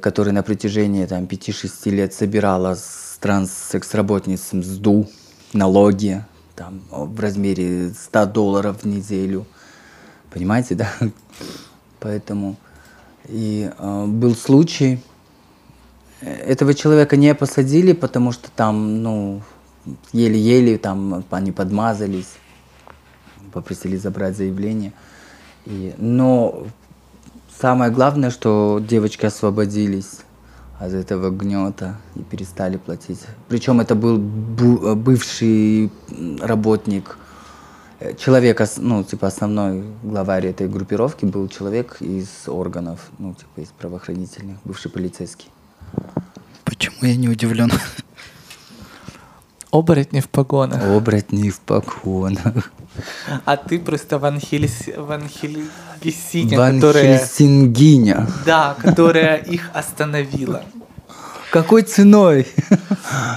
[0.00, 5.08] которая на протяжении там, 5-6 лет собирала с транссекс-работниц МСДУ,
[5.52, 9.46] налоги там, в размере 100 долларов в неделю.
[10.30, 10.88] Понимаете, да?
[12.00, 12.56] Поэтому
[13.28, 15.00] и э, был случай,
[16.20, 19.42] этого человека не посадили, потому что там, ну,
[20.12, 22.32] еле-еле там они подмазались,
[23.52, 24.92] попросили забрать заявление.
[25.66, 26.66] И, но
[27.60, 30.20] самое главное, что девочки освободились
[30.78, 33.20] от этого гнета и перестали платить.
[33.48, 35.90] Причем это был бывший
[36.40, 37.25] работник Э,
[38.18, 44.58] человек, ну, типа, основной главарь этой группировки был человек из органов, ну, типа, из правоохранительных,
[44.64, 45.48] бывший полицейский.
[46.64, 47.70] Почему я не удивлен?
[49.70, 50.82] Оборотни в погонах.
[50.82, 52.72] Оборотни в погонах.
[53.44, 54.88] А ты просто Ван, Хельс...
[54.96, 57.18] Ван Хельсиня, Ван которая...
[57.18, 58.26] Хельсингиня.
[58.46, 60.62] Да, которая их остановила.
[61.50, 62.46] Какой ценой?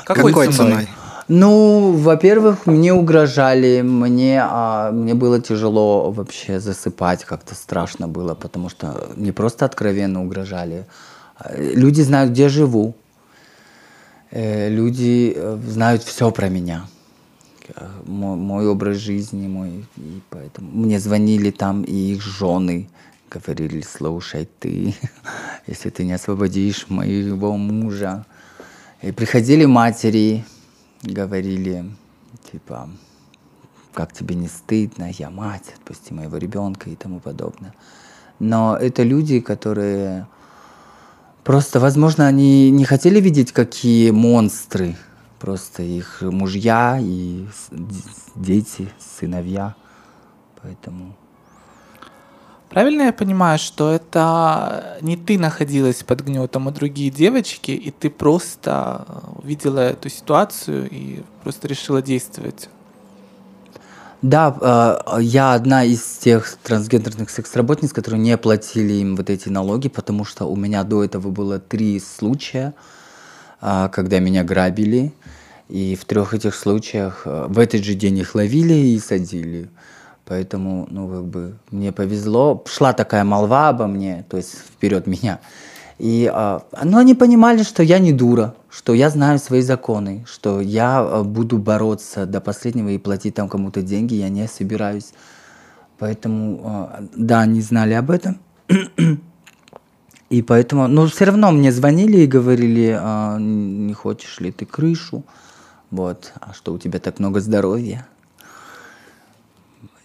[0.06, 0.72] Какой, Какой ценой?
[0.72, 0.90] ценой?
[1.32, 8.68] Ну, во-первых, мне угрожали, мне, а, мне было тяжело вообще засыпать, как-то страшно было, потому
[8.68, 10.88] что не просто откровенно угрожали.
[11.38, 12.96] А, люди знают, где живу.
[14.32, 16.88] Э, люди э, знают все про меня.
[18.06, 22.90] Мой, мой образ жизни, мой, и поэтому мне звонили там и их жены,
[23.30, 24.96] говорили, слушай, ты,
[25.68, 28.26] если ты не освободишь моего мужа.
[29.04, 30.44] И приходили матери,
[31.04, 31.86] говорили,
[32.52, 32.90] типа,
[33.94, 37.74] как тебе не стыдно, я мать, отпусти моего ребенка и тому подобное.
[38.40, 40.28] Но это люди, которые
[41.44, 44.96] просто, возможно, они не хотели видеть, какие монстры
[45.40, 47.48] просто их мужья и
[48.36, 49.76] дети, сыновья.
[50.62, 51.16] Поэтому
[52.70, 58.12] Правильно я понимаю, что это не ты находилась под гнетом, а другие девочки, и ты
[58.12, 59.06] просто
[59.42, 62.70] увидела эту ситуацию и просто решила действовать?
[64.22, 69.88] Да, э, я одна из тех трансгендерных секс-работниц, которые не платили им вот эти налоги,
[69.88, 72.74] потому что у меня до этого было три случая,
[73.62, 75.14] э, когда меня грабили,
[75.70, 79.70] и в трех этих случаях э, в этот же день их ловили и садили.
[80.30, 82.64] Поэтому, ну, как бы, мне повезло.
[82.68, 85.40] Шла такая молва обо мне, то есть вперед меня.
[85.98, 90.62] И, а, ну, они понимали, что я не дура, что я знаю свои законы, что
[90.62, 95.14] я а, буду бороться до последнего и платить там кому-то деньги, я не собираюсь.
[95.98, 98.38] Поэтому, а, да, они знали об этом.
[100.30, 105.24] И поэтому, но все равно мне звонили и говорили, а, не хочешь ли ты крышу,
[105.90, 108.06] вот, а что у тебя так много здоровья.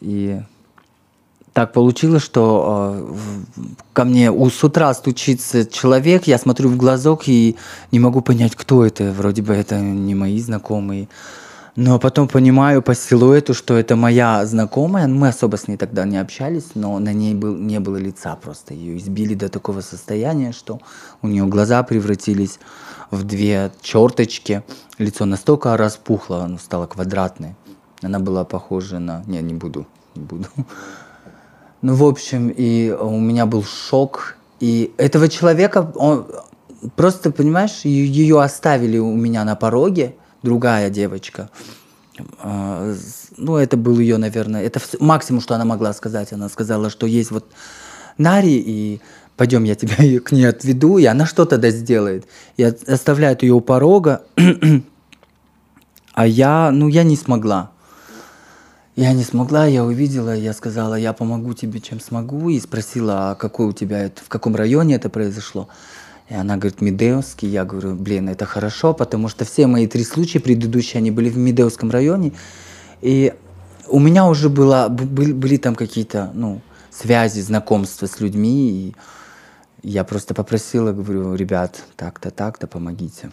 [0.05, 0.41] И
[1.55, 7.23] так получилось, что э, ко мне у, с утра стучится человек, я смотрю в глазок
[7.27, 7.57] и
[7.91, 9.13] не могу понять, кто это.
[9.13, 11.09] Вроде бы это не мои знакомые.
[11.77, 15.09] Но потом понимаю по силуэту, что это моя знакомая.
[15.09, 18.75] Мы особо с ней тогда не общались, но на ней был, не было лица просто.
[18.75, 20.81] Ее избили до такого состояния, что
[21.23, 22.61] у нее глаза превратились
[23.11, 24.63] в две черточки.
[24.99, 27.57] Лицо настолько распухло, оно стало квадратное.
[28.05, 29.23] Она была похожа на...
[29.27, 30.47] Не, не буду, не буду.
[31.83, 34.37] Ну, в общем, и у меня был шок.
[34.61, 36.27] И этого человека, он
[36.97, 41.51] просто, понимаешь, ее оставили у меня на пороге, другая девочка.
[42.39, 42.95] А,
[43.37, 46.33] ну, это был ее, наверное, это максимум, что она могла сказать.
[46.33, 47.47] Она сказала, что есть вот
[48.19, 49.01] Нари, и
[49.37, 52.27] пойдем, я тебя к ней отведу, и она что тогда сделает.
[52.57, 54.23] И оставляют ее у порога,
[56.15, 57.73] а я, ну, я не смогла.
[58.97, 63.35] Я не смогла, я увидела, я сказала, я помогу тебе, чем смогу, и спросила, а
[63.35, 65.69] какой у тебя, это, в каком районе это произошло.
[66.29, 67.49] И она говорит, Медеевский.
[67.49, 71.37] Я говорю, блин, это хорошо, потому что все мои три случая предыдущие, они были в
[71.37, 72.33] Медеевском районе.
[73.01, 73.35] И
[73.89, 78.95] у меня уже было, были, были там какие-то, ну, связи, знакомства с людьми.
[79.83, 83.33] И я просто попросила, говорю, ребят, так-то, так-то, помогите.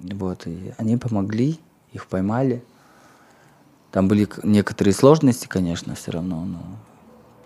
[0.00, 1.60] Вот, и они помогли,
[1.92, 2.60] их поймали.
[3.90, 6.60] Там были некоторые сложности, конечно, все равно, но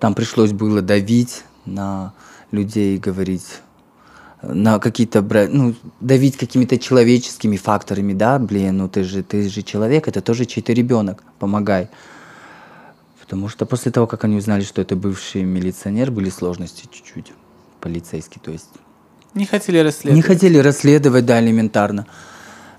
[0.01, 2.12] там пришлось было давить на
[2.51, 3.61] людей, говорить
[4.43, 10.09] на какие-то, ну, давить какими-то человеческими факторами, да, блин, ну ты же, ты же человек,
[10.09, 11.88] это тоже чей-то ребенок, помогай.
[13.20, 17.32] Потому что после того, как они узнали, что это бывший милиционер, были сложности чуть-чуть
[17.80, 18.68] полицейские, то есть...
[19.34, 20.16] Не хотели расследовать.
[20.16, 22.07] Не хотели расследовать, да, элементарно.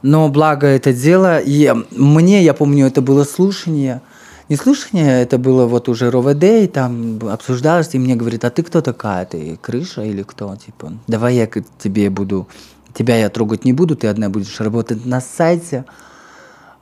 [0.03, 4.01] Но благо это дело, и мне, я помню, это было слушание,
[4.49, 8.63] не слушание, это было вот уже РОВД, и там обсуждалось, и мне говорит, а ты
[8.63, 12.49] кто такая, ты крыша или кто, типа, давай я к тебе буду,
[12.93, 15.85] тебя я трогать не буду, ты одна будешь работать на сайте.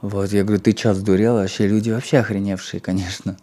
[0.02, 3.38] Вот, я говорю, ты час сдурела, вообще люди вообще охреневшие, конечно.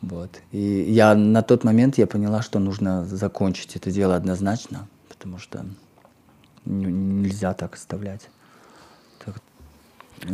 [0.00, 0.30] Вот.
[0.50, 5.66] И я на тот момент я поняла, что нужно закончить это дело однозначно, потому что
[6.64, 8.22] нельзя так оставлять.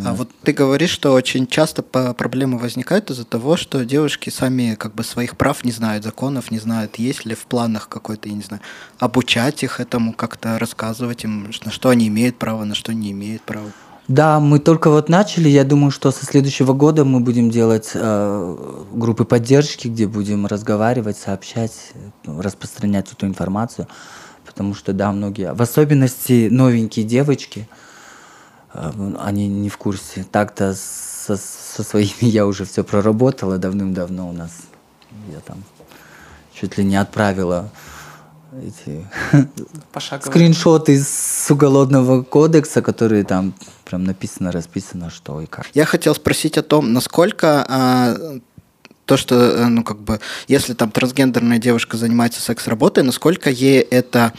[0.05, 4.95] А вот ты говоришь, что очень часто проблемы возникают из-за того, что девушки сами как
[4.95, 6.97] бы своих прав не знают, законов не знают.
[6.97, 8.63] Есть ли в планах какой-то, я не знаю,
[8.99, 13.43] обучать их этому, как-то рассказывать им, на что они имеют право, на что не имеют
[13.43, 13.71] права?
[14.07, 15.49] Да, мы только вот начали.
[15.49, 21.17] Я думаю, что со следующего года мы будем делать э, группы поддержки, где будем разговаривать,
[21.17, 21.93] сообщать,
[22.27, 23.87] распространять эту информацию.
[24.45, 27.90] Потому что, да, многие, в особенности новенькие девочки– Э,
[28.73, 30.25] они не в курсе.
[30.31, 34.53] Так-то со, со своими я уже все проработала давным-давно у нас.
[35.33, 35.63] Я там
[36.55, 37.71] чуть ли не отправила
[38.53, 39.07] эти
[40.23, 43.55] скриншоты с уголовного кодекса, которые там
[43.85, 45.67] прям написано, расписано, что и как.
[45.75, 48.17] Я хотел спросить о том, насколько а,
[49.11, 54.33] то, что, э, ну, как бы, если там трансгендерная девушка занимается секс-работой, насколько ей это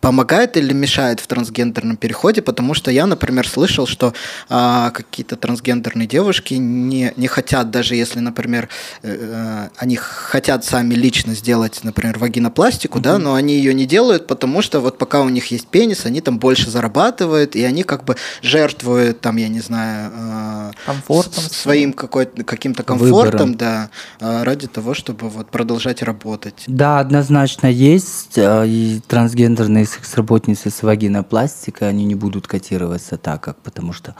[0.00, 4.14] помогает или мешает в трансгендерном переходе, потому что я, например, слышал, что
[4.48, 8.68] а, какие-то трансгендерные девушки не, не хотят, даже если, например,
[9.02, 13.02] э, э они хотят сами лично сделать, например, вагинопластику, mm-hmm.
[13.02, 16.20] да, но они ее не делают, потому что вот пока у них есть пенис, они
[16.20, 21.92] там больше зарабатывают, и они как бы жертвуют, там, я не знаю, э, комфортом, своим
[21.92, 23.56] каким-то комфортом, Выбором.
[23.56, 23.90] да,
[24.20, 26.64] э, ради того, чтобы вот продолжать работать.
[26.66, 33.56] Да, однозначно есть, э, и трансгендерные секс-работницы с вагинопластикой, они не будут котироваться так, как,
[33.56, 34.14] потому что,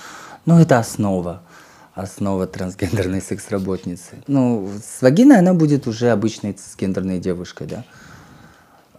[0.47, 1.43] ну, это основа
[1.99, 4.23] основа трансгендерной секс-работницы.
[4.27, 7.85] Ну, с вагиной она будет уже обычной цисгендерной девушкой, да.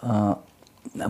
[0.02, 0.40] А,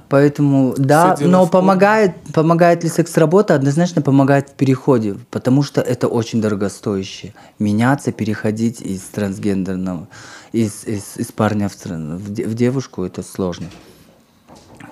[0.08, 3.56] поэтому, да, но помогает, помогает ли секс-работа?
[3.56, 7.34] Однозначно помогает в переходе, потому что это очень дорогостоящее.
[7.58, 10.08] Меняться, переходить из трансгендерного,
[10.52, 13.68] из, из, из парня в, в девушку, это сложно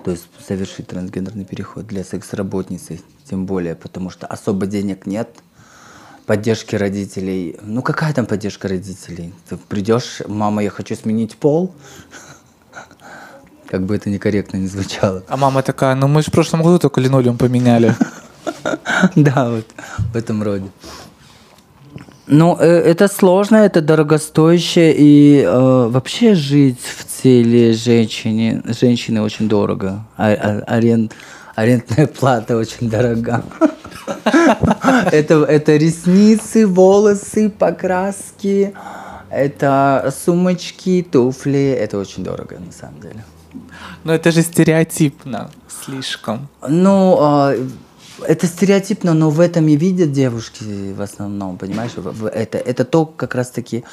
[0.08, 5.28] то есть совершить трансгендерный переход для секс-работницы, тем более, потому что особо денег нет,
[6.26, 7.58] поддержки родителей.
[7.62, 9.34] Ну какая там поддержка родителей?
[9.49, 11.76] Ты придешь, мама, я хочу сменить пол.
[13.68, 15.26] Как бы это некорректно не звучало.
[15.28, 17.93] А мама такая, ну мы же в прошлом году только линолеум поменяли.
[19.16, 19.66] Да, вот
[20.14, 20.72] в этом роде.
[22.28, 29.47] Ну, э, это сложно, это дорогостоящее, и э, вообще жить в теле женщины, женщины очень
[29.47, 30.05] дорого.
[30.17, 31.09] А, а- арен-
[31.55, 33.43] арендная плата очень дорога.
[35.11, 38.73] Это, это ресницы, волосы, покраски,
[39.30, 41.75] это сумочки, туфли.
[41.78, 43.23] Это очень дорого, на самом деле.
[44.03, 46.47] Но это же стереотипно слишком.
[46.67, 47.53] Ну, а,
[48.26, 51.91] это стереотипно, но в этом и видят девушки в основном, понимаешь?
[52.34, 53.84] Это, это то как раз-таки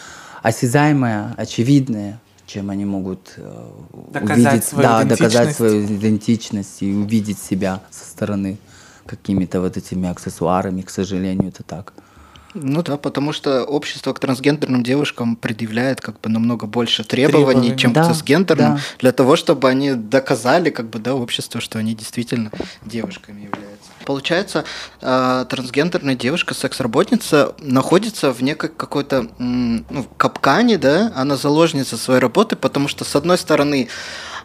[0.42, 3.66] осязаемое, очевидное, чем они могут э,
[4.12, 5.56] Доказать увидеть, свою да, доказать идентичность.
[5.56, 8.58] свою идентичность и увидеть себя со стороны
[9.06, 11.92] какими-то вот этими аксессуарами, к сожалению, это так.
[12.56, 17.76] Ну да, потому что общество к трансгендерным девушкам предъявляет как бы намного больше требований, Требований.
[17.78, 18.80] чем Да, к цисгендерным, да.
[19.00, 22.52] для того, чтобы они доказали как бы да обществу, что они действительно
[22.86, 23.73] девушками являются.
[24.04, 24.64] Получается,
[25.00, 32.56] э, трансгендерная девушка, секс-работница, находится в некой какой-то ну, капкане, да, она заложница своей работы,
[32.56, 33.88] потому что, с одной стороны,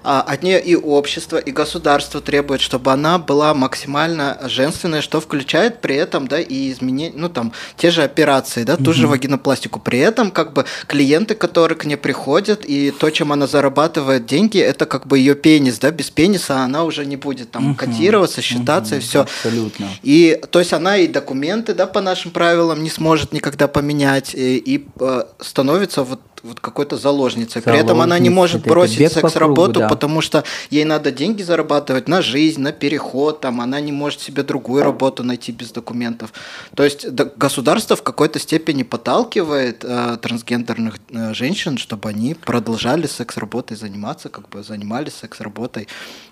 [0.03, 5.95] от нее и общество, и государство требует, чтобы она была максимально женственной, что включает при
[5.95, 9.79] этом, да, и изменение, ну там, те же операции, да, ту же вагинопластику.
[9.79, 14.57] При этом, как бы, клиенты, которые к ней приходят, и то, чем она зарабатывает деньги,
[14.57, 18.97] это как бы ее пенис, да, без пениса она уже не будет там котироваться, считаться
[18.97, 19.21] и все.
[19.21, 19.87] Абсолютно.
[20.03, 24.57] И то есть она и документы, да, по нашим правилам не сможет никогда поменять, и,
[24.57, 27.61] и, э, становится вот, вот какой-то заложницей.
[27.61, 29.87] При этом она не может бросить по секс-работу, да.
[29.89, 34.43] потому что ей надо деньги зарабатывать на жизнь, на переход, там, она не может себе
[34.43, 36.33] другую работу найти без документов.
[36.75, 43.07] То есть да, государство в какой-то степени подталкивает э, трансгендерных э, женщин, чтобы они продолжали
[43.07, 45.87] секс-работой заниматься, как бы занимались секс-работой.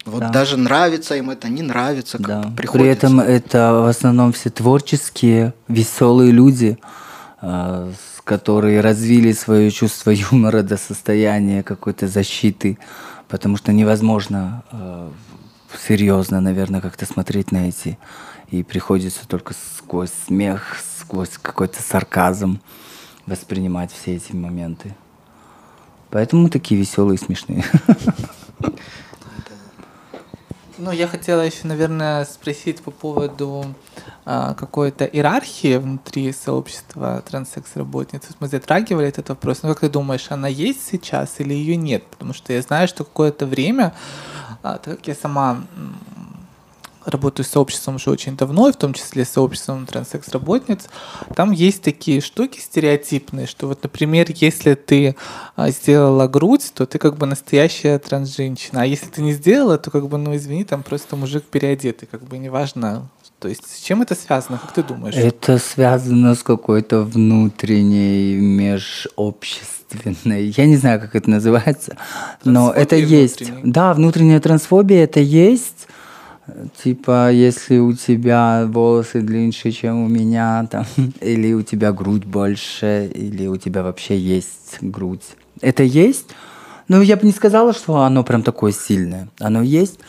[0.05, 0.29] Вот Да.
[0.29, 2.41] даже нравится им это, не нравится, как Да.
[2.41, 3.07] бы При приходится.
[3.07, 6.77] этом это в основном все творческие, веселые люди,
[8.23, 12.77] которые развили свое чувство юмора до состояния какой-то защиты,
[13.27, 15.11] потому что невозможно а,
[15.87, 17.97] серьезно, наверное, как-то смотреть на эти,
[18.49, 22.59] и приходится только сквозь смех, сквозь какой-то сарказм
[23.25, 24.95] воспринимать все эти моменты.
[26.09, 27.63] Поэтому такие веселые и смешные.
[30.79, 33.65] Ну, я хотела еще, наверное, спросить по поводу
[34.25, 38.21] а, какой-то иерархии внутри сообщества транссекс-работниц.
[38.39, 39.63] Мы затрагивали этот вопрос.
[39.63, 42.05] Ну, как ты думаешь, она есть сейчас или ее нет?
[42.05, 43.95] Потому что я знаю, что какое-то время,
[44.61, 45.63] а, так как я сама
[47.07, 50.87] работаю с сообществом уже очень давно, и в том числе с сообществом транссекс-работниц,
[51.35, 55.15] там есть такие штуки стереотипные, что вот, например, если ты
[55.55, 59.89] а, сделала грудь, то ты как бы настоящая трансженщина, а если ты не сделала, то
[59.89, 63.09] как бы, ну извини, там просто мужик переодетый, как бы неважно.
[63.39, 65.15] То есть с чем это связано, как ты думаешь?
[65.15, 71.97] Это связано с какой-то внутренней межобщественной, я не знаю, как это называется,
[72.43, 73.43] но это есть.
[73.63, 75.87] Да, внутренняя трансфобия это есть.
[76.81, 80.85] Типа, если у тебя волосы длиннее, чем у меня, там,
[81.21, 85.23] или у тебя грудь больше, или у тебя вообще есть грудь.
[85.61, 86.27] Это есть.
[86.87, 89.27] Но я бы не сказала, что оно прям такое сильное.
[89.39, 89.99] Оно есть.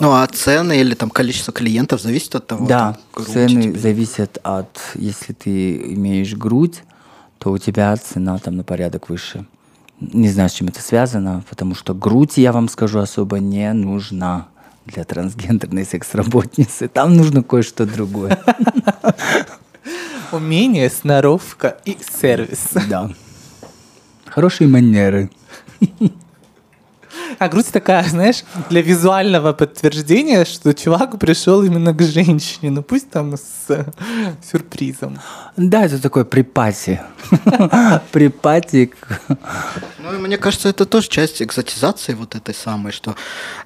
[0.00, 3.78] Ну, а цены или там количество клиентов зависит от того, Да, там, цены тебя.
[3.78, 6.82] зависят от, если ты имеешь грудь,
[7.38, 9.46] то у тебя цена там на порядок выше.
[10.00, 14.48] Не знаю, с чем это связано, потому что грудь, я вам скажу, особо не нужна
[14.86, 16.88] для трансгендерной секс-работницы.
[16.88, 18.38] Там нужно кое-что другое.
[20.32, 22.70] Умение, сноровка и сервис.
[22.88, 23.10] Да.
[24.26, 25.30] Хорошие манеры.
[27.38, 33.10] А грудь такая, знаешь, для визуального подтверждения, что чувак пришел именно к женщине, ну пусть
[33.10, 33.84] там с э,
[34.50, 35.18] сюрпризом.
[35.56, 37.00] Да, это такой припати.
[38.12, 39.20] Припати к
[39.98, 43.16] Ну, и мне кажется, это тоже часть экзотизации вот этой самой, что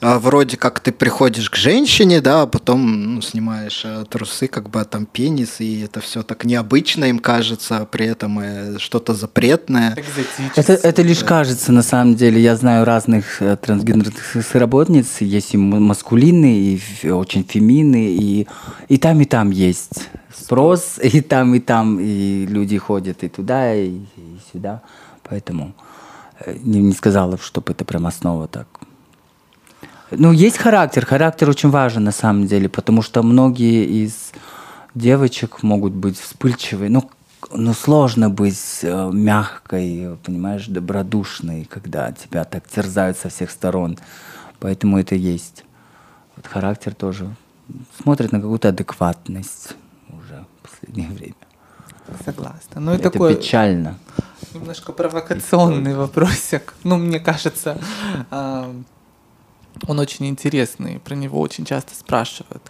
[0.01, 4.71] а, вроде как ты приходишь к женщине, да, а потом ну, снимаешь а, трусы, как
[4.71, 8.79] бы а там пенис, и это все так необычно им кажется, а при этом э,
[8.79, 9.97] что-то запретное.
[10.57, 12.41] Это, это лишь кажется, на самом деле.
[12.41, 15.21] Я знаю разных э, трансгендерных работниц.
[15.21, 18.47] Есть и маскулинные, и очень феминные, и,
[18.89, 23.75] и там, и там есть спрос, и там, и там, и люди ходят и туда,
[23.75, 24.83] и, и сюда.
[25.29, 25.75] Поэтому
[26.41, 28.67] э, не, не сказала, чтобы это прям основа так.
[30.11, 31.07] Ну, есть характер.
[31.07, 34.33] Характер очень важен на самом деле, потому что многие из
[34.95, 36.91] девочек могут быть вспыльчивые.
[36.91, 37.09] Ну,
[37.51, 43.99] ну, сложно быть э, мягкой, понимаешь, добродушной, когда тебя так терзают со всех сторон.
[44.59, 45.65] Поэтому это есть.
[46.37, 47.35] Вот характер тоже
[48.03, 49.75] смотрит на какую-то адекватность
[50.09, 51.35] уже в последнее время.
[52.25, 52.81] Согласна.
[52.81, 53.99] Ну и это такой печально.
[54.55, 56.75] немножко провокационный вопросик.
[56.83, 57.79] Ну, мне кажется,
[58.31, 58.75] а,
[59.87, 62.63] он очень интересный, про него очень часто спрашивают.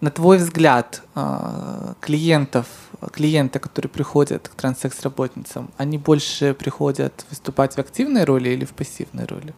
[0.00, 2.66] На твой взгляд, а, клиентов,
[3.12, 9.24] клиенты, которые приходят к транссекс-работницам, они больше приходят выступать в активной роли или в пассивной
[9.24, 9.54] роли?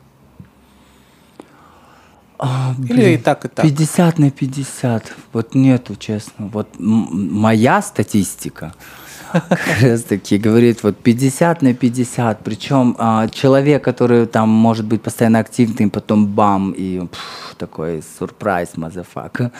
[2.38, 3.64] А, Или блин, и так, и так?
[3.64, 5.12] 50 на 50.
[5.32, 6.46] Вот нету, честно.
[6.46, 8.74] Вот моя статистика
[9.32, 12.44] как раз таки говорит вот 50 на 50.
[12.44, 18.76] Причем а, человек, который там может быть постоянно активным, потом бам, и пф, такой сюрприз,
[18.76, 19.50] motherfucker.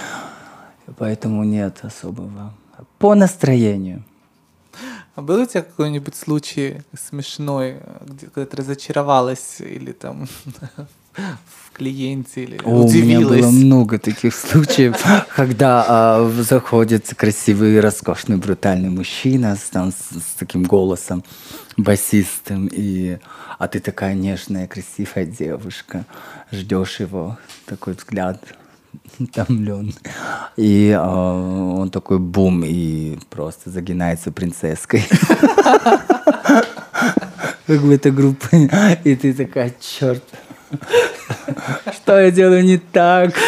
[0.97, 2.55] Поэтому нет особого.
[2.99, 4.05] По настроению.
[5.15, 10.29] А был у тебя какой-нибудь случай смешной, где когда ты разочаровалась или там
[11.17, 13.41] в клиенте, или О, у меня удивилась?
[13.41, 14.97] было много таких случаев,
[15.35, 21.25] когда а, заходит красивый, роскошный, брутальный мужчина с, там, с, с таким голосом
[21.77, 23.19] басистым, и,
[23.59, 26.05] а ты такая нежная, красивая девушка,
[26.53, 28.41] ждешь его, такой взгляд
[29.19, 29.95] утомленный.
[30.57, 31.33] И а,
[31.79, 35.05] он такой бум, и просто загинается принцесской.
[37.67, 38.49] Как бы это группа.
[39.05, 40.25] И ты такая, черт,
[41.93, 43.35] что я делаю не так?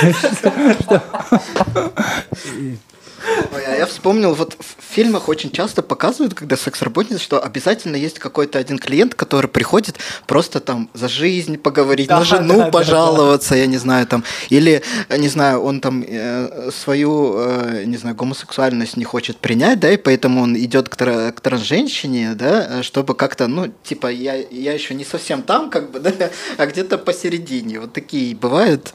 [3.52, 8.18] Ой, а я вспомнил, вот в фильмах очень часто показывают, когда секс-работница, что обязательно есть
[8.18, 12.70] какой-то один клиент, который приходит просто там за жизнь поговорить, Да, на жену да, да,
[12.70, 14.82] пожаловаться, я не знаю, там, или,
[15.16, 19.96] не знаю, он там э, свою, э, не знаю, гомосексуальность не хочет принять, да, и
[19.96, 24.94] поэтому он идет к, тра- к трансженщине, да, чтобы как-то, ну, типа, я, я еще
[24.94, 26.12] не совсем там, как бы, да,
[26.56, 27.80] а где-то посередине.
[27.80, 28.94] Вот такие бывают.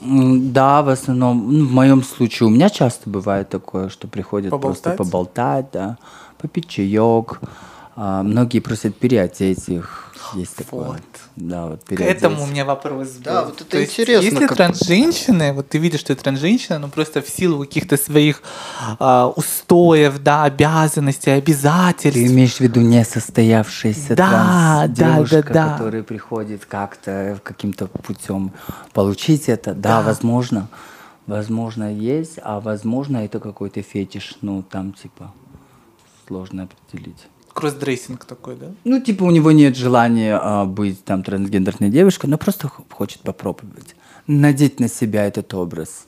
[0.00, 4.90] Да, в основном, ну, в моем случае у меня часто бывает такое, что приходят просто
[4.90, 4.96] Поболтать?
[4.96, 5.98] поболтать, да,
[6.38, 7.40] попить чаек.
[7.96, 10.09] А, многие просят переодеть их.
[10.34, 10.84] Есть такое.
[10.88, 11.00] Вот.
[11.36, 13.22] Да, вот К этому у меня вопрос был.
[13.24, 16.78] Да, вот это То есть, интересно, Если как- трансженщины, вот ты видишь, что это трансженщина,
[16.78, 18.42] но просто в силу каких-то своих
[18.98, 22.20] а, устоев, да, обязанностей, обязательств.
[22.20, 25.72] Ты имеешь в виду несостоявшаяся Да, да, девушка, да, да.
[25.76, 28.52] которая приходит как-то каким-то путем
[28.92, 29.74] получить это?
[29.74, 30.02] Да, Да.
[30.02, 30.68] возможно.
[31.26, 34.36] Возможно, есть, а возможно, это какой-то фетиш.
[34.42, 35.32] Ну, там, типа,
[36.26, 37.26] сложно определить.
[37.60, 38.66] Кроссдрессинг такой, да?
[38.84, 43.94] Ну, типа, у него нет желания а, быть там трансгендерной девушкой, но просто хочет попробовать.
[44.26, 46.06] Надеть на себя этот образ.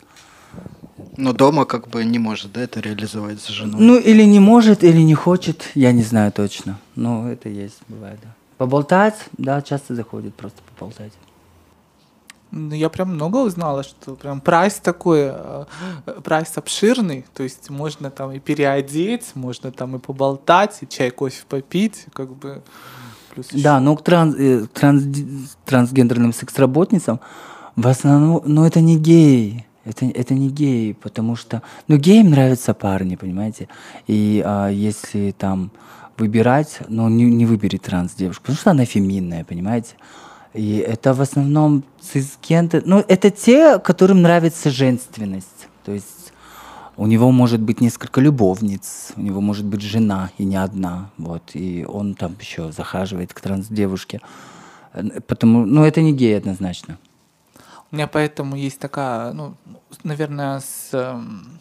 [1.17, 3.81] Но дома как бы не может, да, это реализовать с женой.
[3.81, 6.79] Ну, или не может, или не хочет, я не знаю точно.
[6.97, 8.35] Но это есть, бывает, да.
[8.59, 11.13] Поболтать, да, часто заходит просто поболтать.
[12.55, 15.65] Ну, я прям много узнала, что прям прайс такой, э,
[16.23, 21.45] прайс обширный, то есть можно там и переодеть, можно там и поболтать, и чай, кофе
[21.49, 22.63] попить, как бы.
[23.35, 27.21] Плюс ещё- Да, но к транс- э, транс- трансгендерным секс-работницам
[27.77, 32.75] в основном, ну это не геи, это, это не геи, потому что, ну геям нравятся
[32.75, 33.69] парни, понимаете,
[34.07, 35.71] и а, если там
[36.19, 39.95] выбирать, ну не, не выбери транс-девушку, потому что она феминная, понимаете,
[40.55, 46.23] и это в основном цисгендер, ну это те, которым нравится женственность, то есть
[46.97, 51.51] у него может быть несколько любовниц, у него может быть жена и не одна, вот,
[51.55, 54.21] и он там еще захаживает к транс-девушке.
[55.27, 56.99] Потому, ну, это не гей однозначно.
[57.91, 59.55] У меня поэтому есть такая, ну,
[60.03, 61.59] наверное, с эм,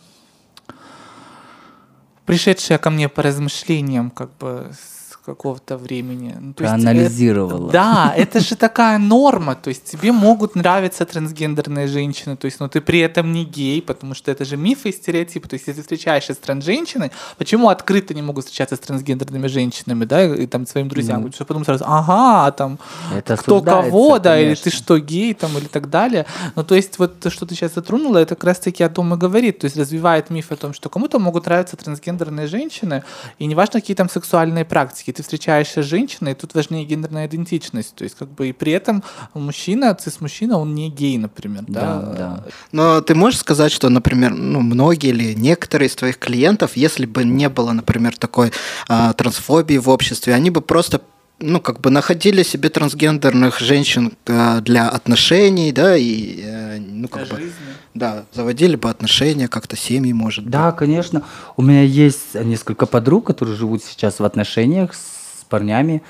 [2.26, 6.36] пришедшая ко мне по размышлениям, как бы с какого-то времени.
[6.40, 7.72] Ну, то есть Проанализировала.
[7.72, 12.68] Да, это же такая норма, то есть тебе могут нравиться трансгендерные женщины, то есть, но
[12.68, 15.82] ты при этом не гей, потому что это же мифы и стереотипы, то есть если
[15.82, 20.88] встречаешься с трансженщиной, почему открыто не могут встречаться с трансгендерными женщинами, да, и там своим
[20.88, 22.80] друзьям, потому что потом сразу, ага, а там
[23.16, 24.64] Это кто кого, да, или конечно.
[24.64, 26.26] ты что, гей, там, или так далее.
[26.56, 29.18] Ну, то есть, вот то, что ты сейчас затронула, это как раз-таки о том и
[29.18, 29.60] говорит.
[29.60, 33.04] То есть, развивает миф о том, что кому-то могут нравиться трансгендерные женщины,
[33.40, 35.11] и неважно, какие там сексуальные практики.
[35.12, 37.96] Ты встречаешься с женщиной, и тут важнее гендерная идентичность.
[37.96, 39.04] То есть, как бы, и при этом
[39.34, 41.82] мужчина, цис-мужчина, он не гей, например, да?
[41.82, 42.46] Да, да.
[42.72, 47.24] Но ты можешь сказать, что, например, ну, многие или некоторые из твоих клиентов, если бы
[47.24, 48.52] не было, например, такой
[48.88, 51.02] а, трансфобии в обществе, они бы просто
[51.42, 57.26] ну, как бы находили себе трансгендерных женщин э, для отношений, да, и, э, ну, как
[57.26, 57.56] Для бы, жизни.
[57.94, 60.52] да, заводили бы отношения, как-то семьи, может быть.
[60.52, 61.24] Да, конечно.
[61.58, 66.02] У меня есть несколько подруг, которые живут сейчас в отношениях с парнями,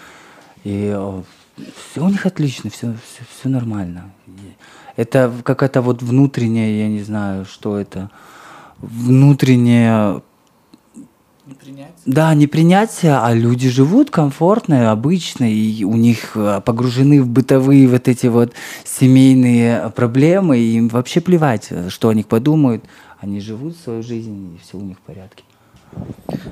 [0.64, 0.96] и
[1.58, 4.12] все у них отлично, все, все, все нормально.
[4.98, 8.10] Это какая-то вот внутренняя, я не знаю, что это,
[8.80, 10.22] внутренняя
[11.52, 11.92] Не принять.
[12.06, 17.90] Да, не принятие, а люди живут комфортно, обычно, и у них э, погружены в бытовые
[17.90, 18.54] вот эти вот
[18.86, 22.86] семейные проблемы, и им вообще плевать, э, что о них подумают.
[23.20, 25.44] Они живут свою жизнь, и все у них в порядке.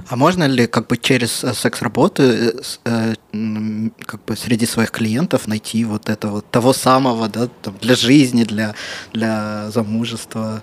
[0.09, 2.23] А можно ли как бы через э, секс-работу
[3.31, 8.43] как бы среди своих клиентов найти вот это вот того самого, да, там, для жизни,
[8.43, 8.75] для,
[9.13, 10.61] для замужества?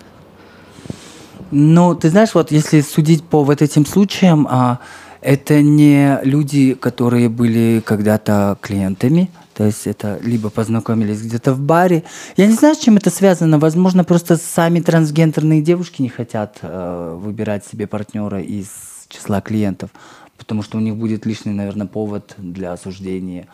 [1.51, 4.79] Ну, ты знаешь, вот если судить по вот этим случаям, а,
[5.21, 12.03] это не люди, которые были когда-то клиентами, то есть это либо познакомились где-то в баре.
[12.37, 13.57] Я не знаю, с чем это связано.
[13.57, 18.67] Возможно, просто сами трансгендерные девушки не хотят э, выбирать себе партнера из
[19.09, 19.89] числа клиентов,
[20.37, 23.47] потому что у них будет лишний, наверное, повод для осуждения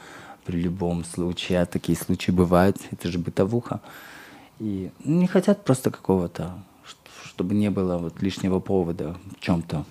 [0.46, 1.62] при любом случае.
[1.62, 2.78] А такие случаи бывают.
[2.92, 3.80] Это же бытовуха.
[4.60, 6.52] И не хотят просто какого-то,
[7.34, 9.86] чтобы не было вот лишнего повода в чем-то.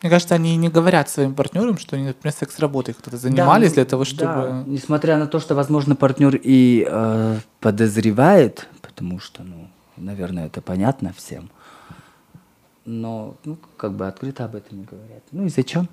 [0.00, 3.84] Мне кажется, они не говорят своим партнерам, что они, например, секс-работой кто-то занимались ну, для
[3.84, 4.64] того, да, чтобы...
[4.66, 11.12] несмотря на то, что, возможно, партнер и э, подозревает, потому что, ну, наверное, это понятно
[11.12, 11.50] всем,
[12.84, 15.22] но, ну, как бы открыто об этом не говорят.
[15.32, 15.88] Ну и зачем?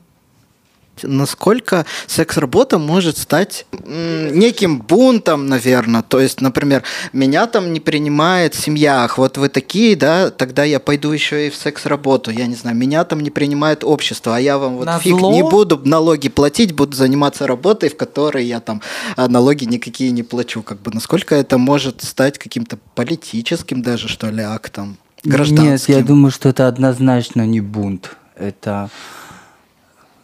[1.04, 6.02] Насколько секс-работа может стать неким бунтом, наверное.
[6.02, 6.84] То есть, например,
[7.14, 11.50] меня там не принимает семья, ах, вот вы такие, да, тогда я пойду еще и
[11.50, 12.32] в секс-работу.
[12.32, 15.34] Я не знаю, меня там не принимает общество, а я вам вот фиг Назло?
[15.34, 18.82] не буду налоги платить, буду заниматься работой, в которой я там
[19.16, 20.62] а, налоги никакие не плачу.
[20.62, 24.98] Как бы насколько это может стать каким-то политическим даже, что ли, актом?
[25.24, 25.94] Гражданским?
[25.94, 28.16] Нет, я думаю, что это однозначно не бунт.
[28.36, 28.90] Это,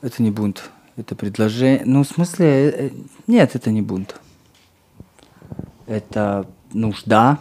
[0.01, 0.69] это не бунт.
[0.97, 1.83] Это предложение.
[1.85, 2.89] Ну, в смысле, э, э,
[3.27, 4.15] нет, это не бунт.
[5.87, 7.39] Это нужда,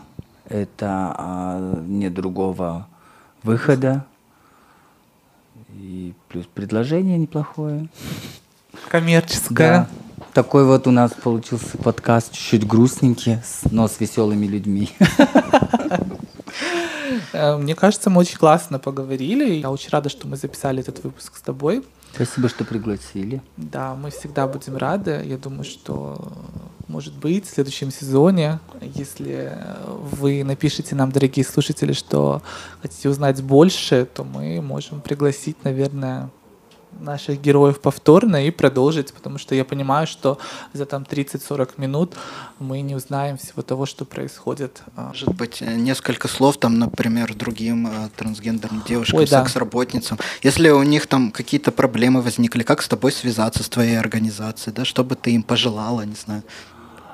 [0.48, 2.88] это а, нет другого
[3.42, 4.04] выхода.
[5.74, 7.88] И плюс предложение неплохое.
[8.88, 9.88] Коммерческая.
[10.16, 10.24] Да.
[10.32, 13.38] Такой вот у нас получился подкаст, чуть-чуть грустненький,
[13.70, 14.90] но с веселыми людьми.
[17.32, 19.54] Э, Мне кажется, мы очень классно поговорили.
[19.54, 21.82] Я очень рада, что мы записали этот выпуск с тобой.
[22.14, 23.40] Спасибо, что пригласили.
[23.56, 25.22] Да, мы всегда будем рады.
[25.24, 26.32] Я думаю, что,
[26.88, 29.56] может быть, в следующем сезоне, если
[29.86, 32.42] вы напишите нам, дорогие слушатели, что
[32.82, 36.30] хотите узнать больше, то мы можем пригласить, наверное,
[36.98, 40.38] наших героев повторно и продолжить, потому что я понимаю, что
[40.72, 42.14] за там 30-40 минут
[42.58, 44.82] мы не узнаем всего того, что происходит.
[44.96, 49.42] а, Может быть, э, несколько слов там, например, другим э, трансгендерным девушкам, Ой, да.
[49.42, 50.18] секс-работницам.
[50.42, 54.84] Если у них там какие-то проблемы возникли, как с тобой связаться, с твоей организацией, да,
[54.84, 56.42] что бы ты им пожелала, не знаю.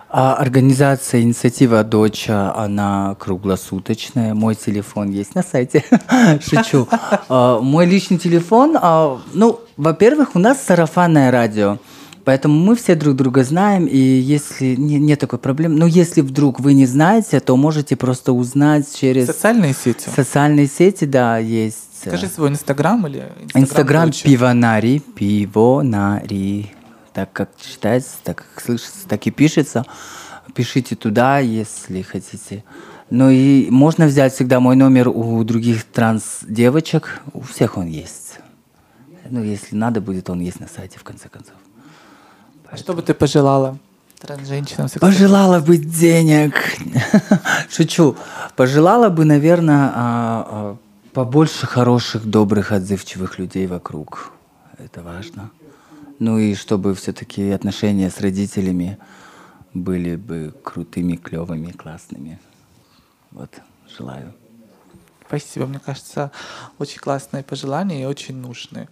[0.09, 4.35] А организация «Инициатива Доча», она круглосуточная.
[4.35, 5.85] Мой телефон есть на сайте.
[6.41, 6.87] Шучу.
[7.29, 11.79] А, Мой личный телефон, а, ну, во-первых, у нас сарафанное радио.
[12.25, 16.59] Поэтому мы все друг друга знаем, и если не- нет такой проблемы, но если вдруг
[16.61, 20.09] вы не знаете, то можете просто узнать через Социальные сети.
[20.09, 21.79] социальные сети, да, есть.
[22.05, 26.73] э, Скажи свой инстаграм или Инстаграм пивонари, пивонари.
[27.17, 29.87] Так как читается, так как слышится, так и пишется.
[30.55, 32.63] Пишите туда, если хотите.
[33.09, 37.23] Ну и можно взять всегда мой номер у других транс-девочек.
[37.33, 38.41] У всех он есть.
[39.31, 41.55] Ну, если надо будет, он есть на сайте, в конце концов.
[42.71, 43.79] А что бы ты пожелала
[44.21, 44.91] трансженщинам?
[45.01, 46.53] Пожелала бы денег.
[47.71, 48.15] Шучу.
[48.57, 50.77] Пожелала бы, наверное,
[51.15, 54.33] побольше хороших, добрых, отзывчивых людей вокруг.
[54.77, 55.51] Это важно.
[56.19, 58.99] Ну и чтобы все-таки отношения с родителями
[59.75, 62.41] были бы крутыми, клевыми, классными.
[63.33, 63.51] Вот,
[63.99, 64.33] желаю.
[65.27, 66.31] Спасибо, мне кажется,
[66.79, 68.89] очень классные пожелания и очень нужные.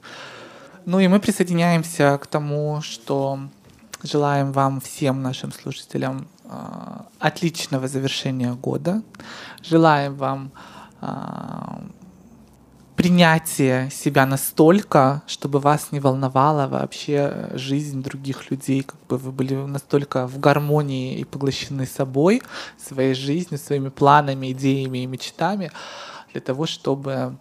[0.84, 3.38] Ну и мы присоединяемся к тому, что
[4.02, 9.02] желаем вам всем нашим слушателям а, отличного завершения года.
[9.62, 10.50] Желаем вам
[11.00, 11.80] а,
[12.96, 19.54] принятия себя настолько, чтобы вас не волновала вообще жизнь других людей, как бы вы были
[19.54, 22.42] настолько в гармонии и поглощены собой,
[22.78, 25.70] своей жизнью, своими планами, идеями и мечтами,
[26.32, 27.36] для того, чтобы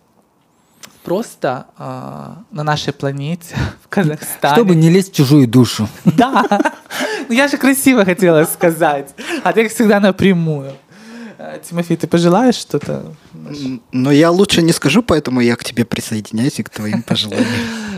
[1.04, 4.56] просто а, на нашей планете, в Казахстане.
[4.56, 5.88] Чтобы не лезть в чужую душу.
[6.06, 6.46] Да.
[7.30, 9.14] Ну, я же красиво хотела сказать.
[9.44, 10.74] А ты, всегда, напрямую.
[11.44, 13.14] Э, Тимофей, ты пожелаешь что-то?
[13.92, 17.48] Но я лучше не скажу, поэтому я к тебе присоединяюсь и к твоим пожеланиям.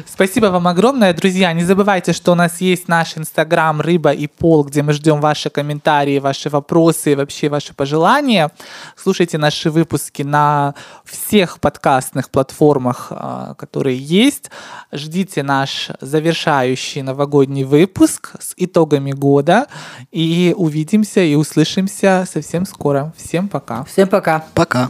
[0.08, 1.54] Спасибо вам огромное, друзья.
[1.54, 5.50] Не забывайте, что у нас есть наш инстаграм «Рыба и пол», где мы ждем ваши
[5.50, 8.52] комментарии, ваши вопросы и вообще ваши пожелания.
[8.96, 10.74] Слушайте наши выпуски на
[11.04, 14.50] всех подкастных платформах, а, которые есть.
[14.92, 19.68] Ждите наш завершающий новогодний выпуск с итогами года.
[20.12, 23.14] И увидимся и услышимся совсем скоро.
[23.18, 23.84] Всем пока.
[23.86, 24.46] Всем пока.
[24.54, 24.90] Пока.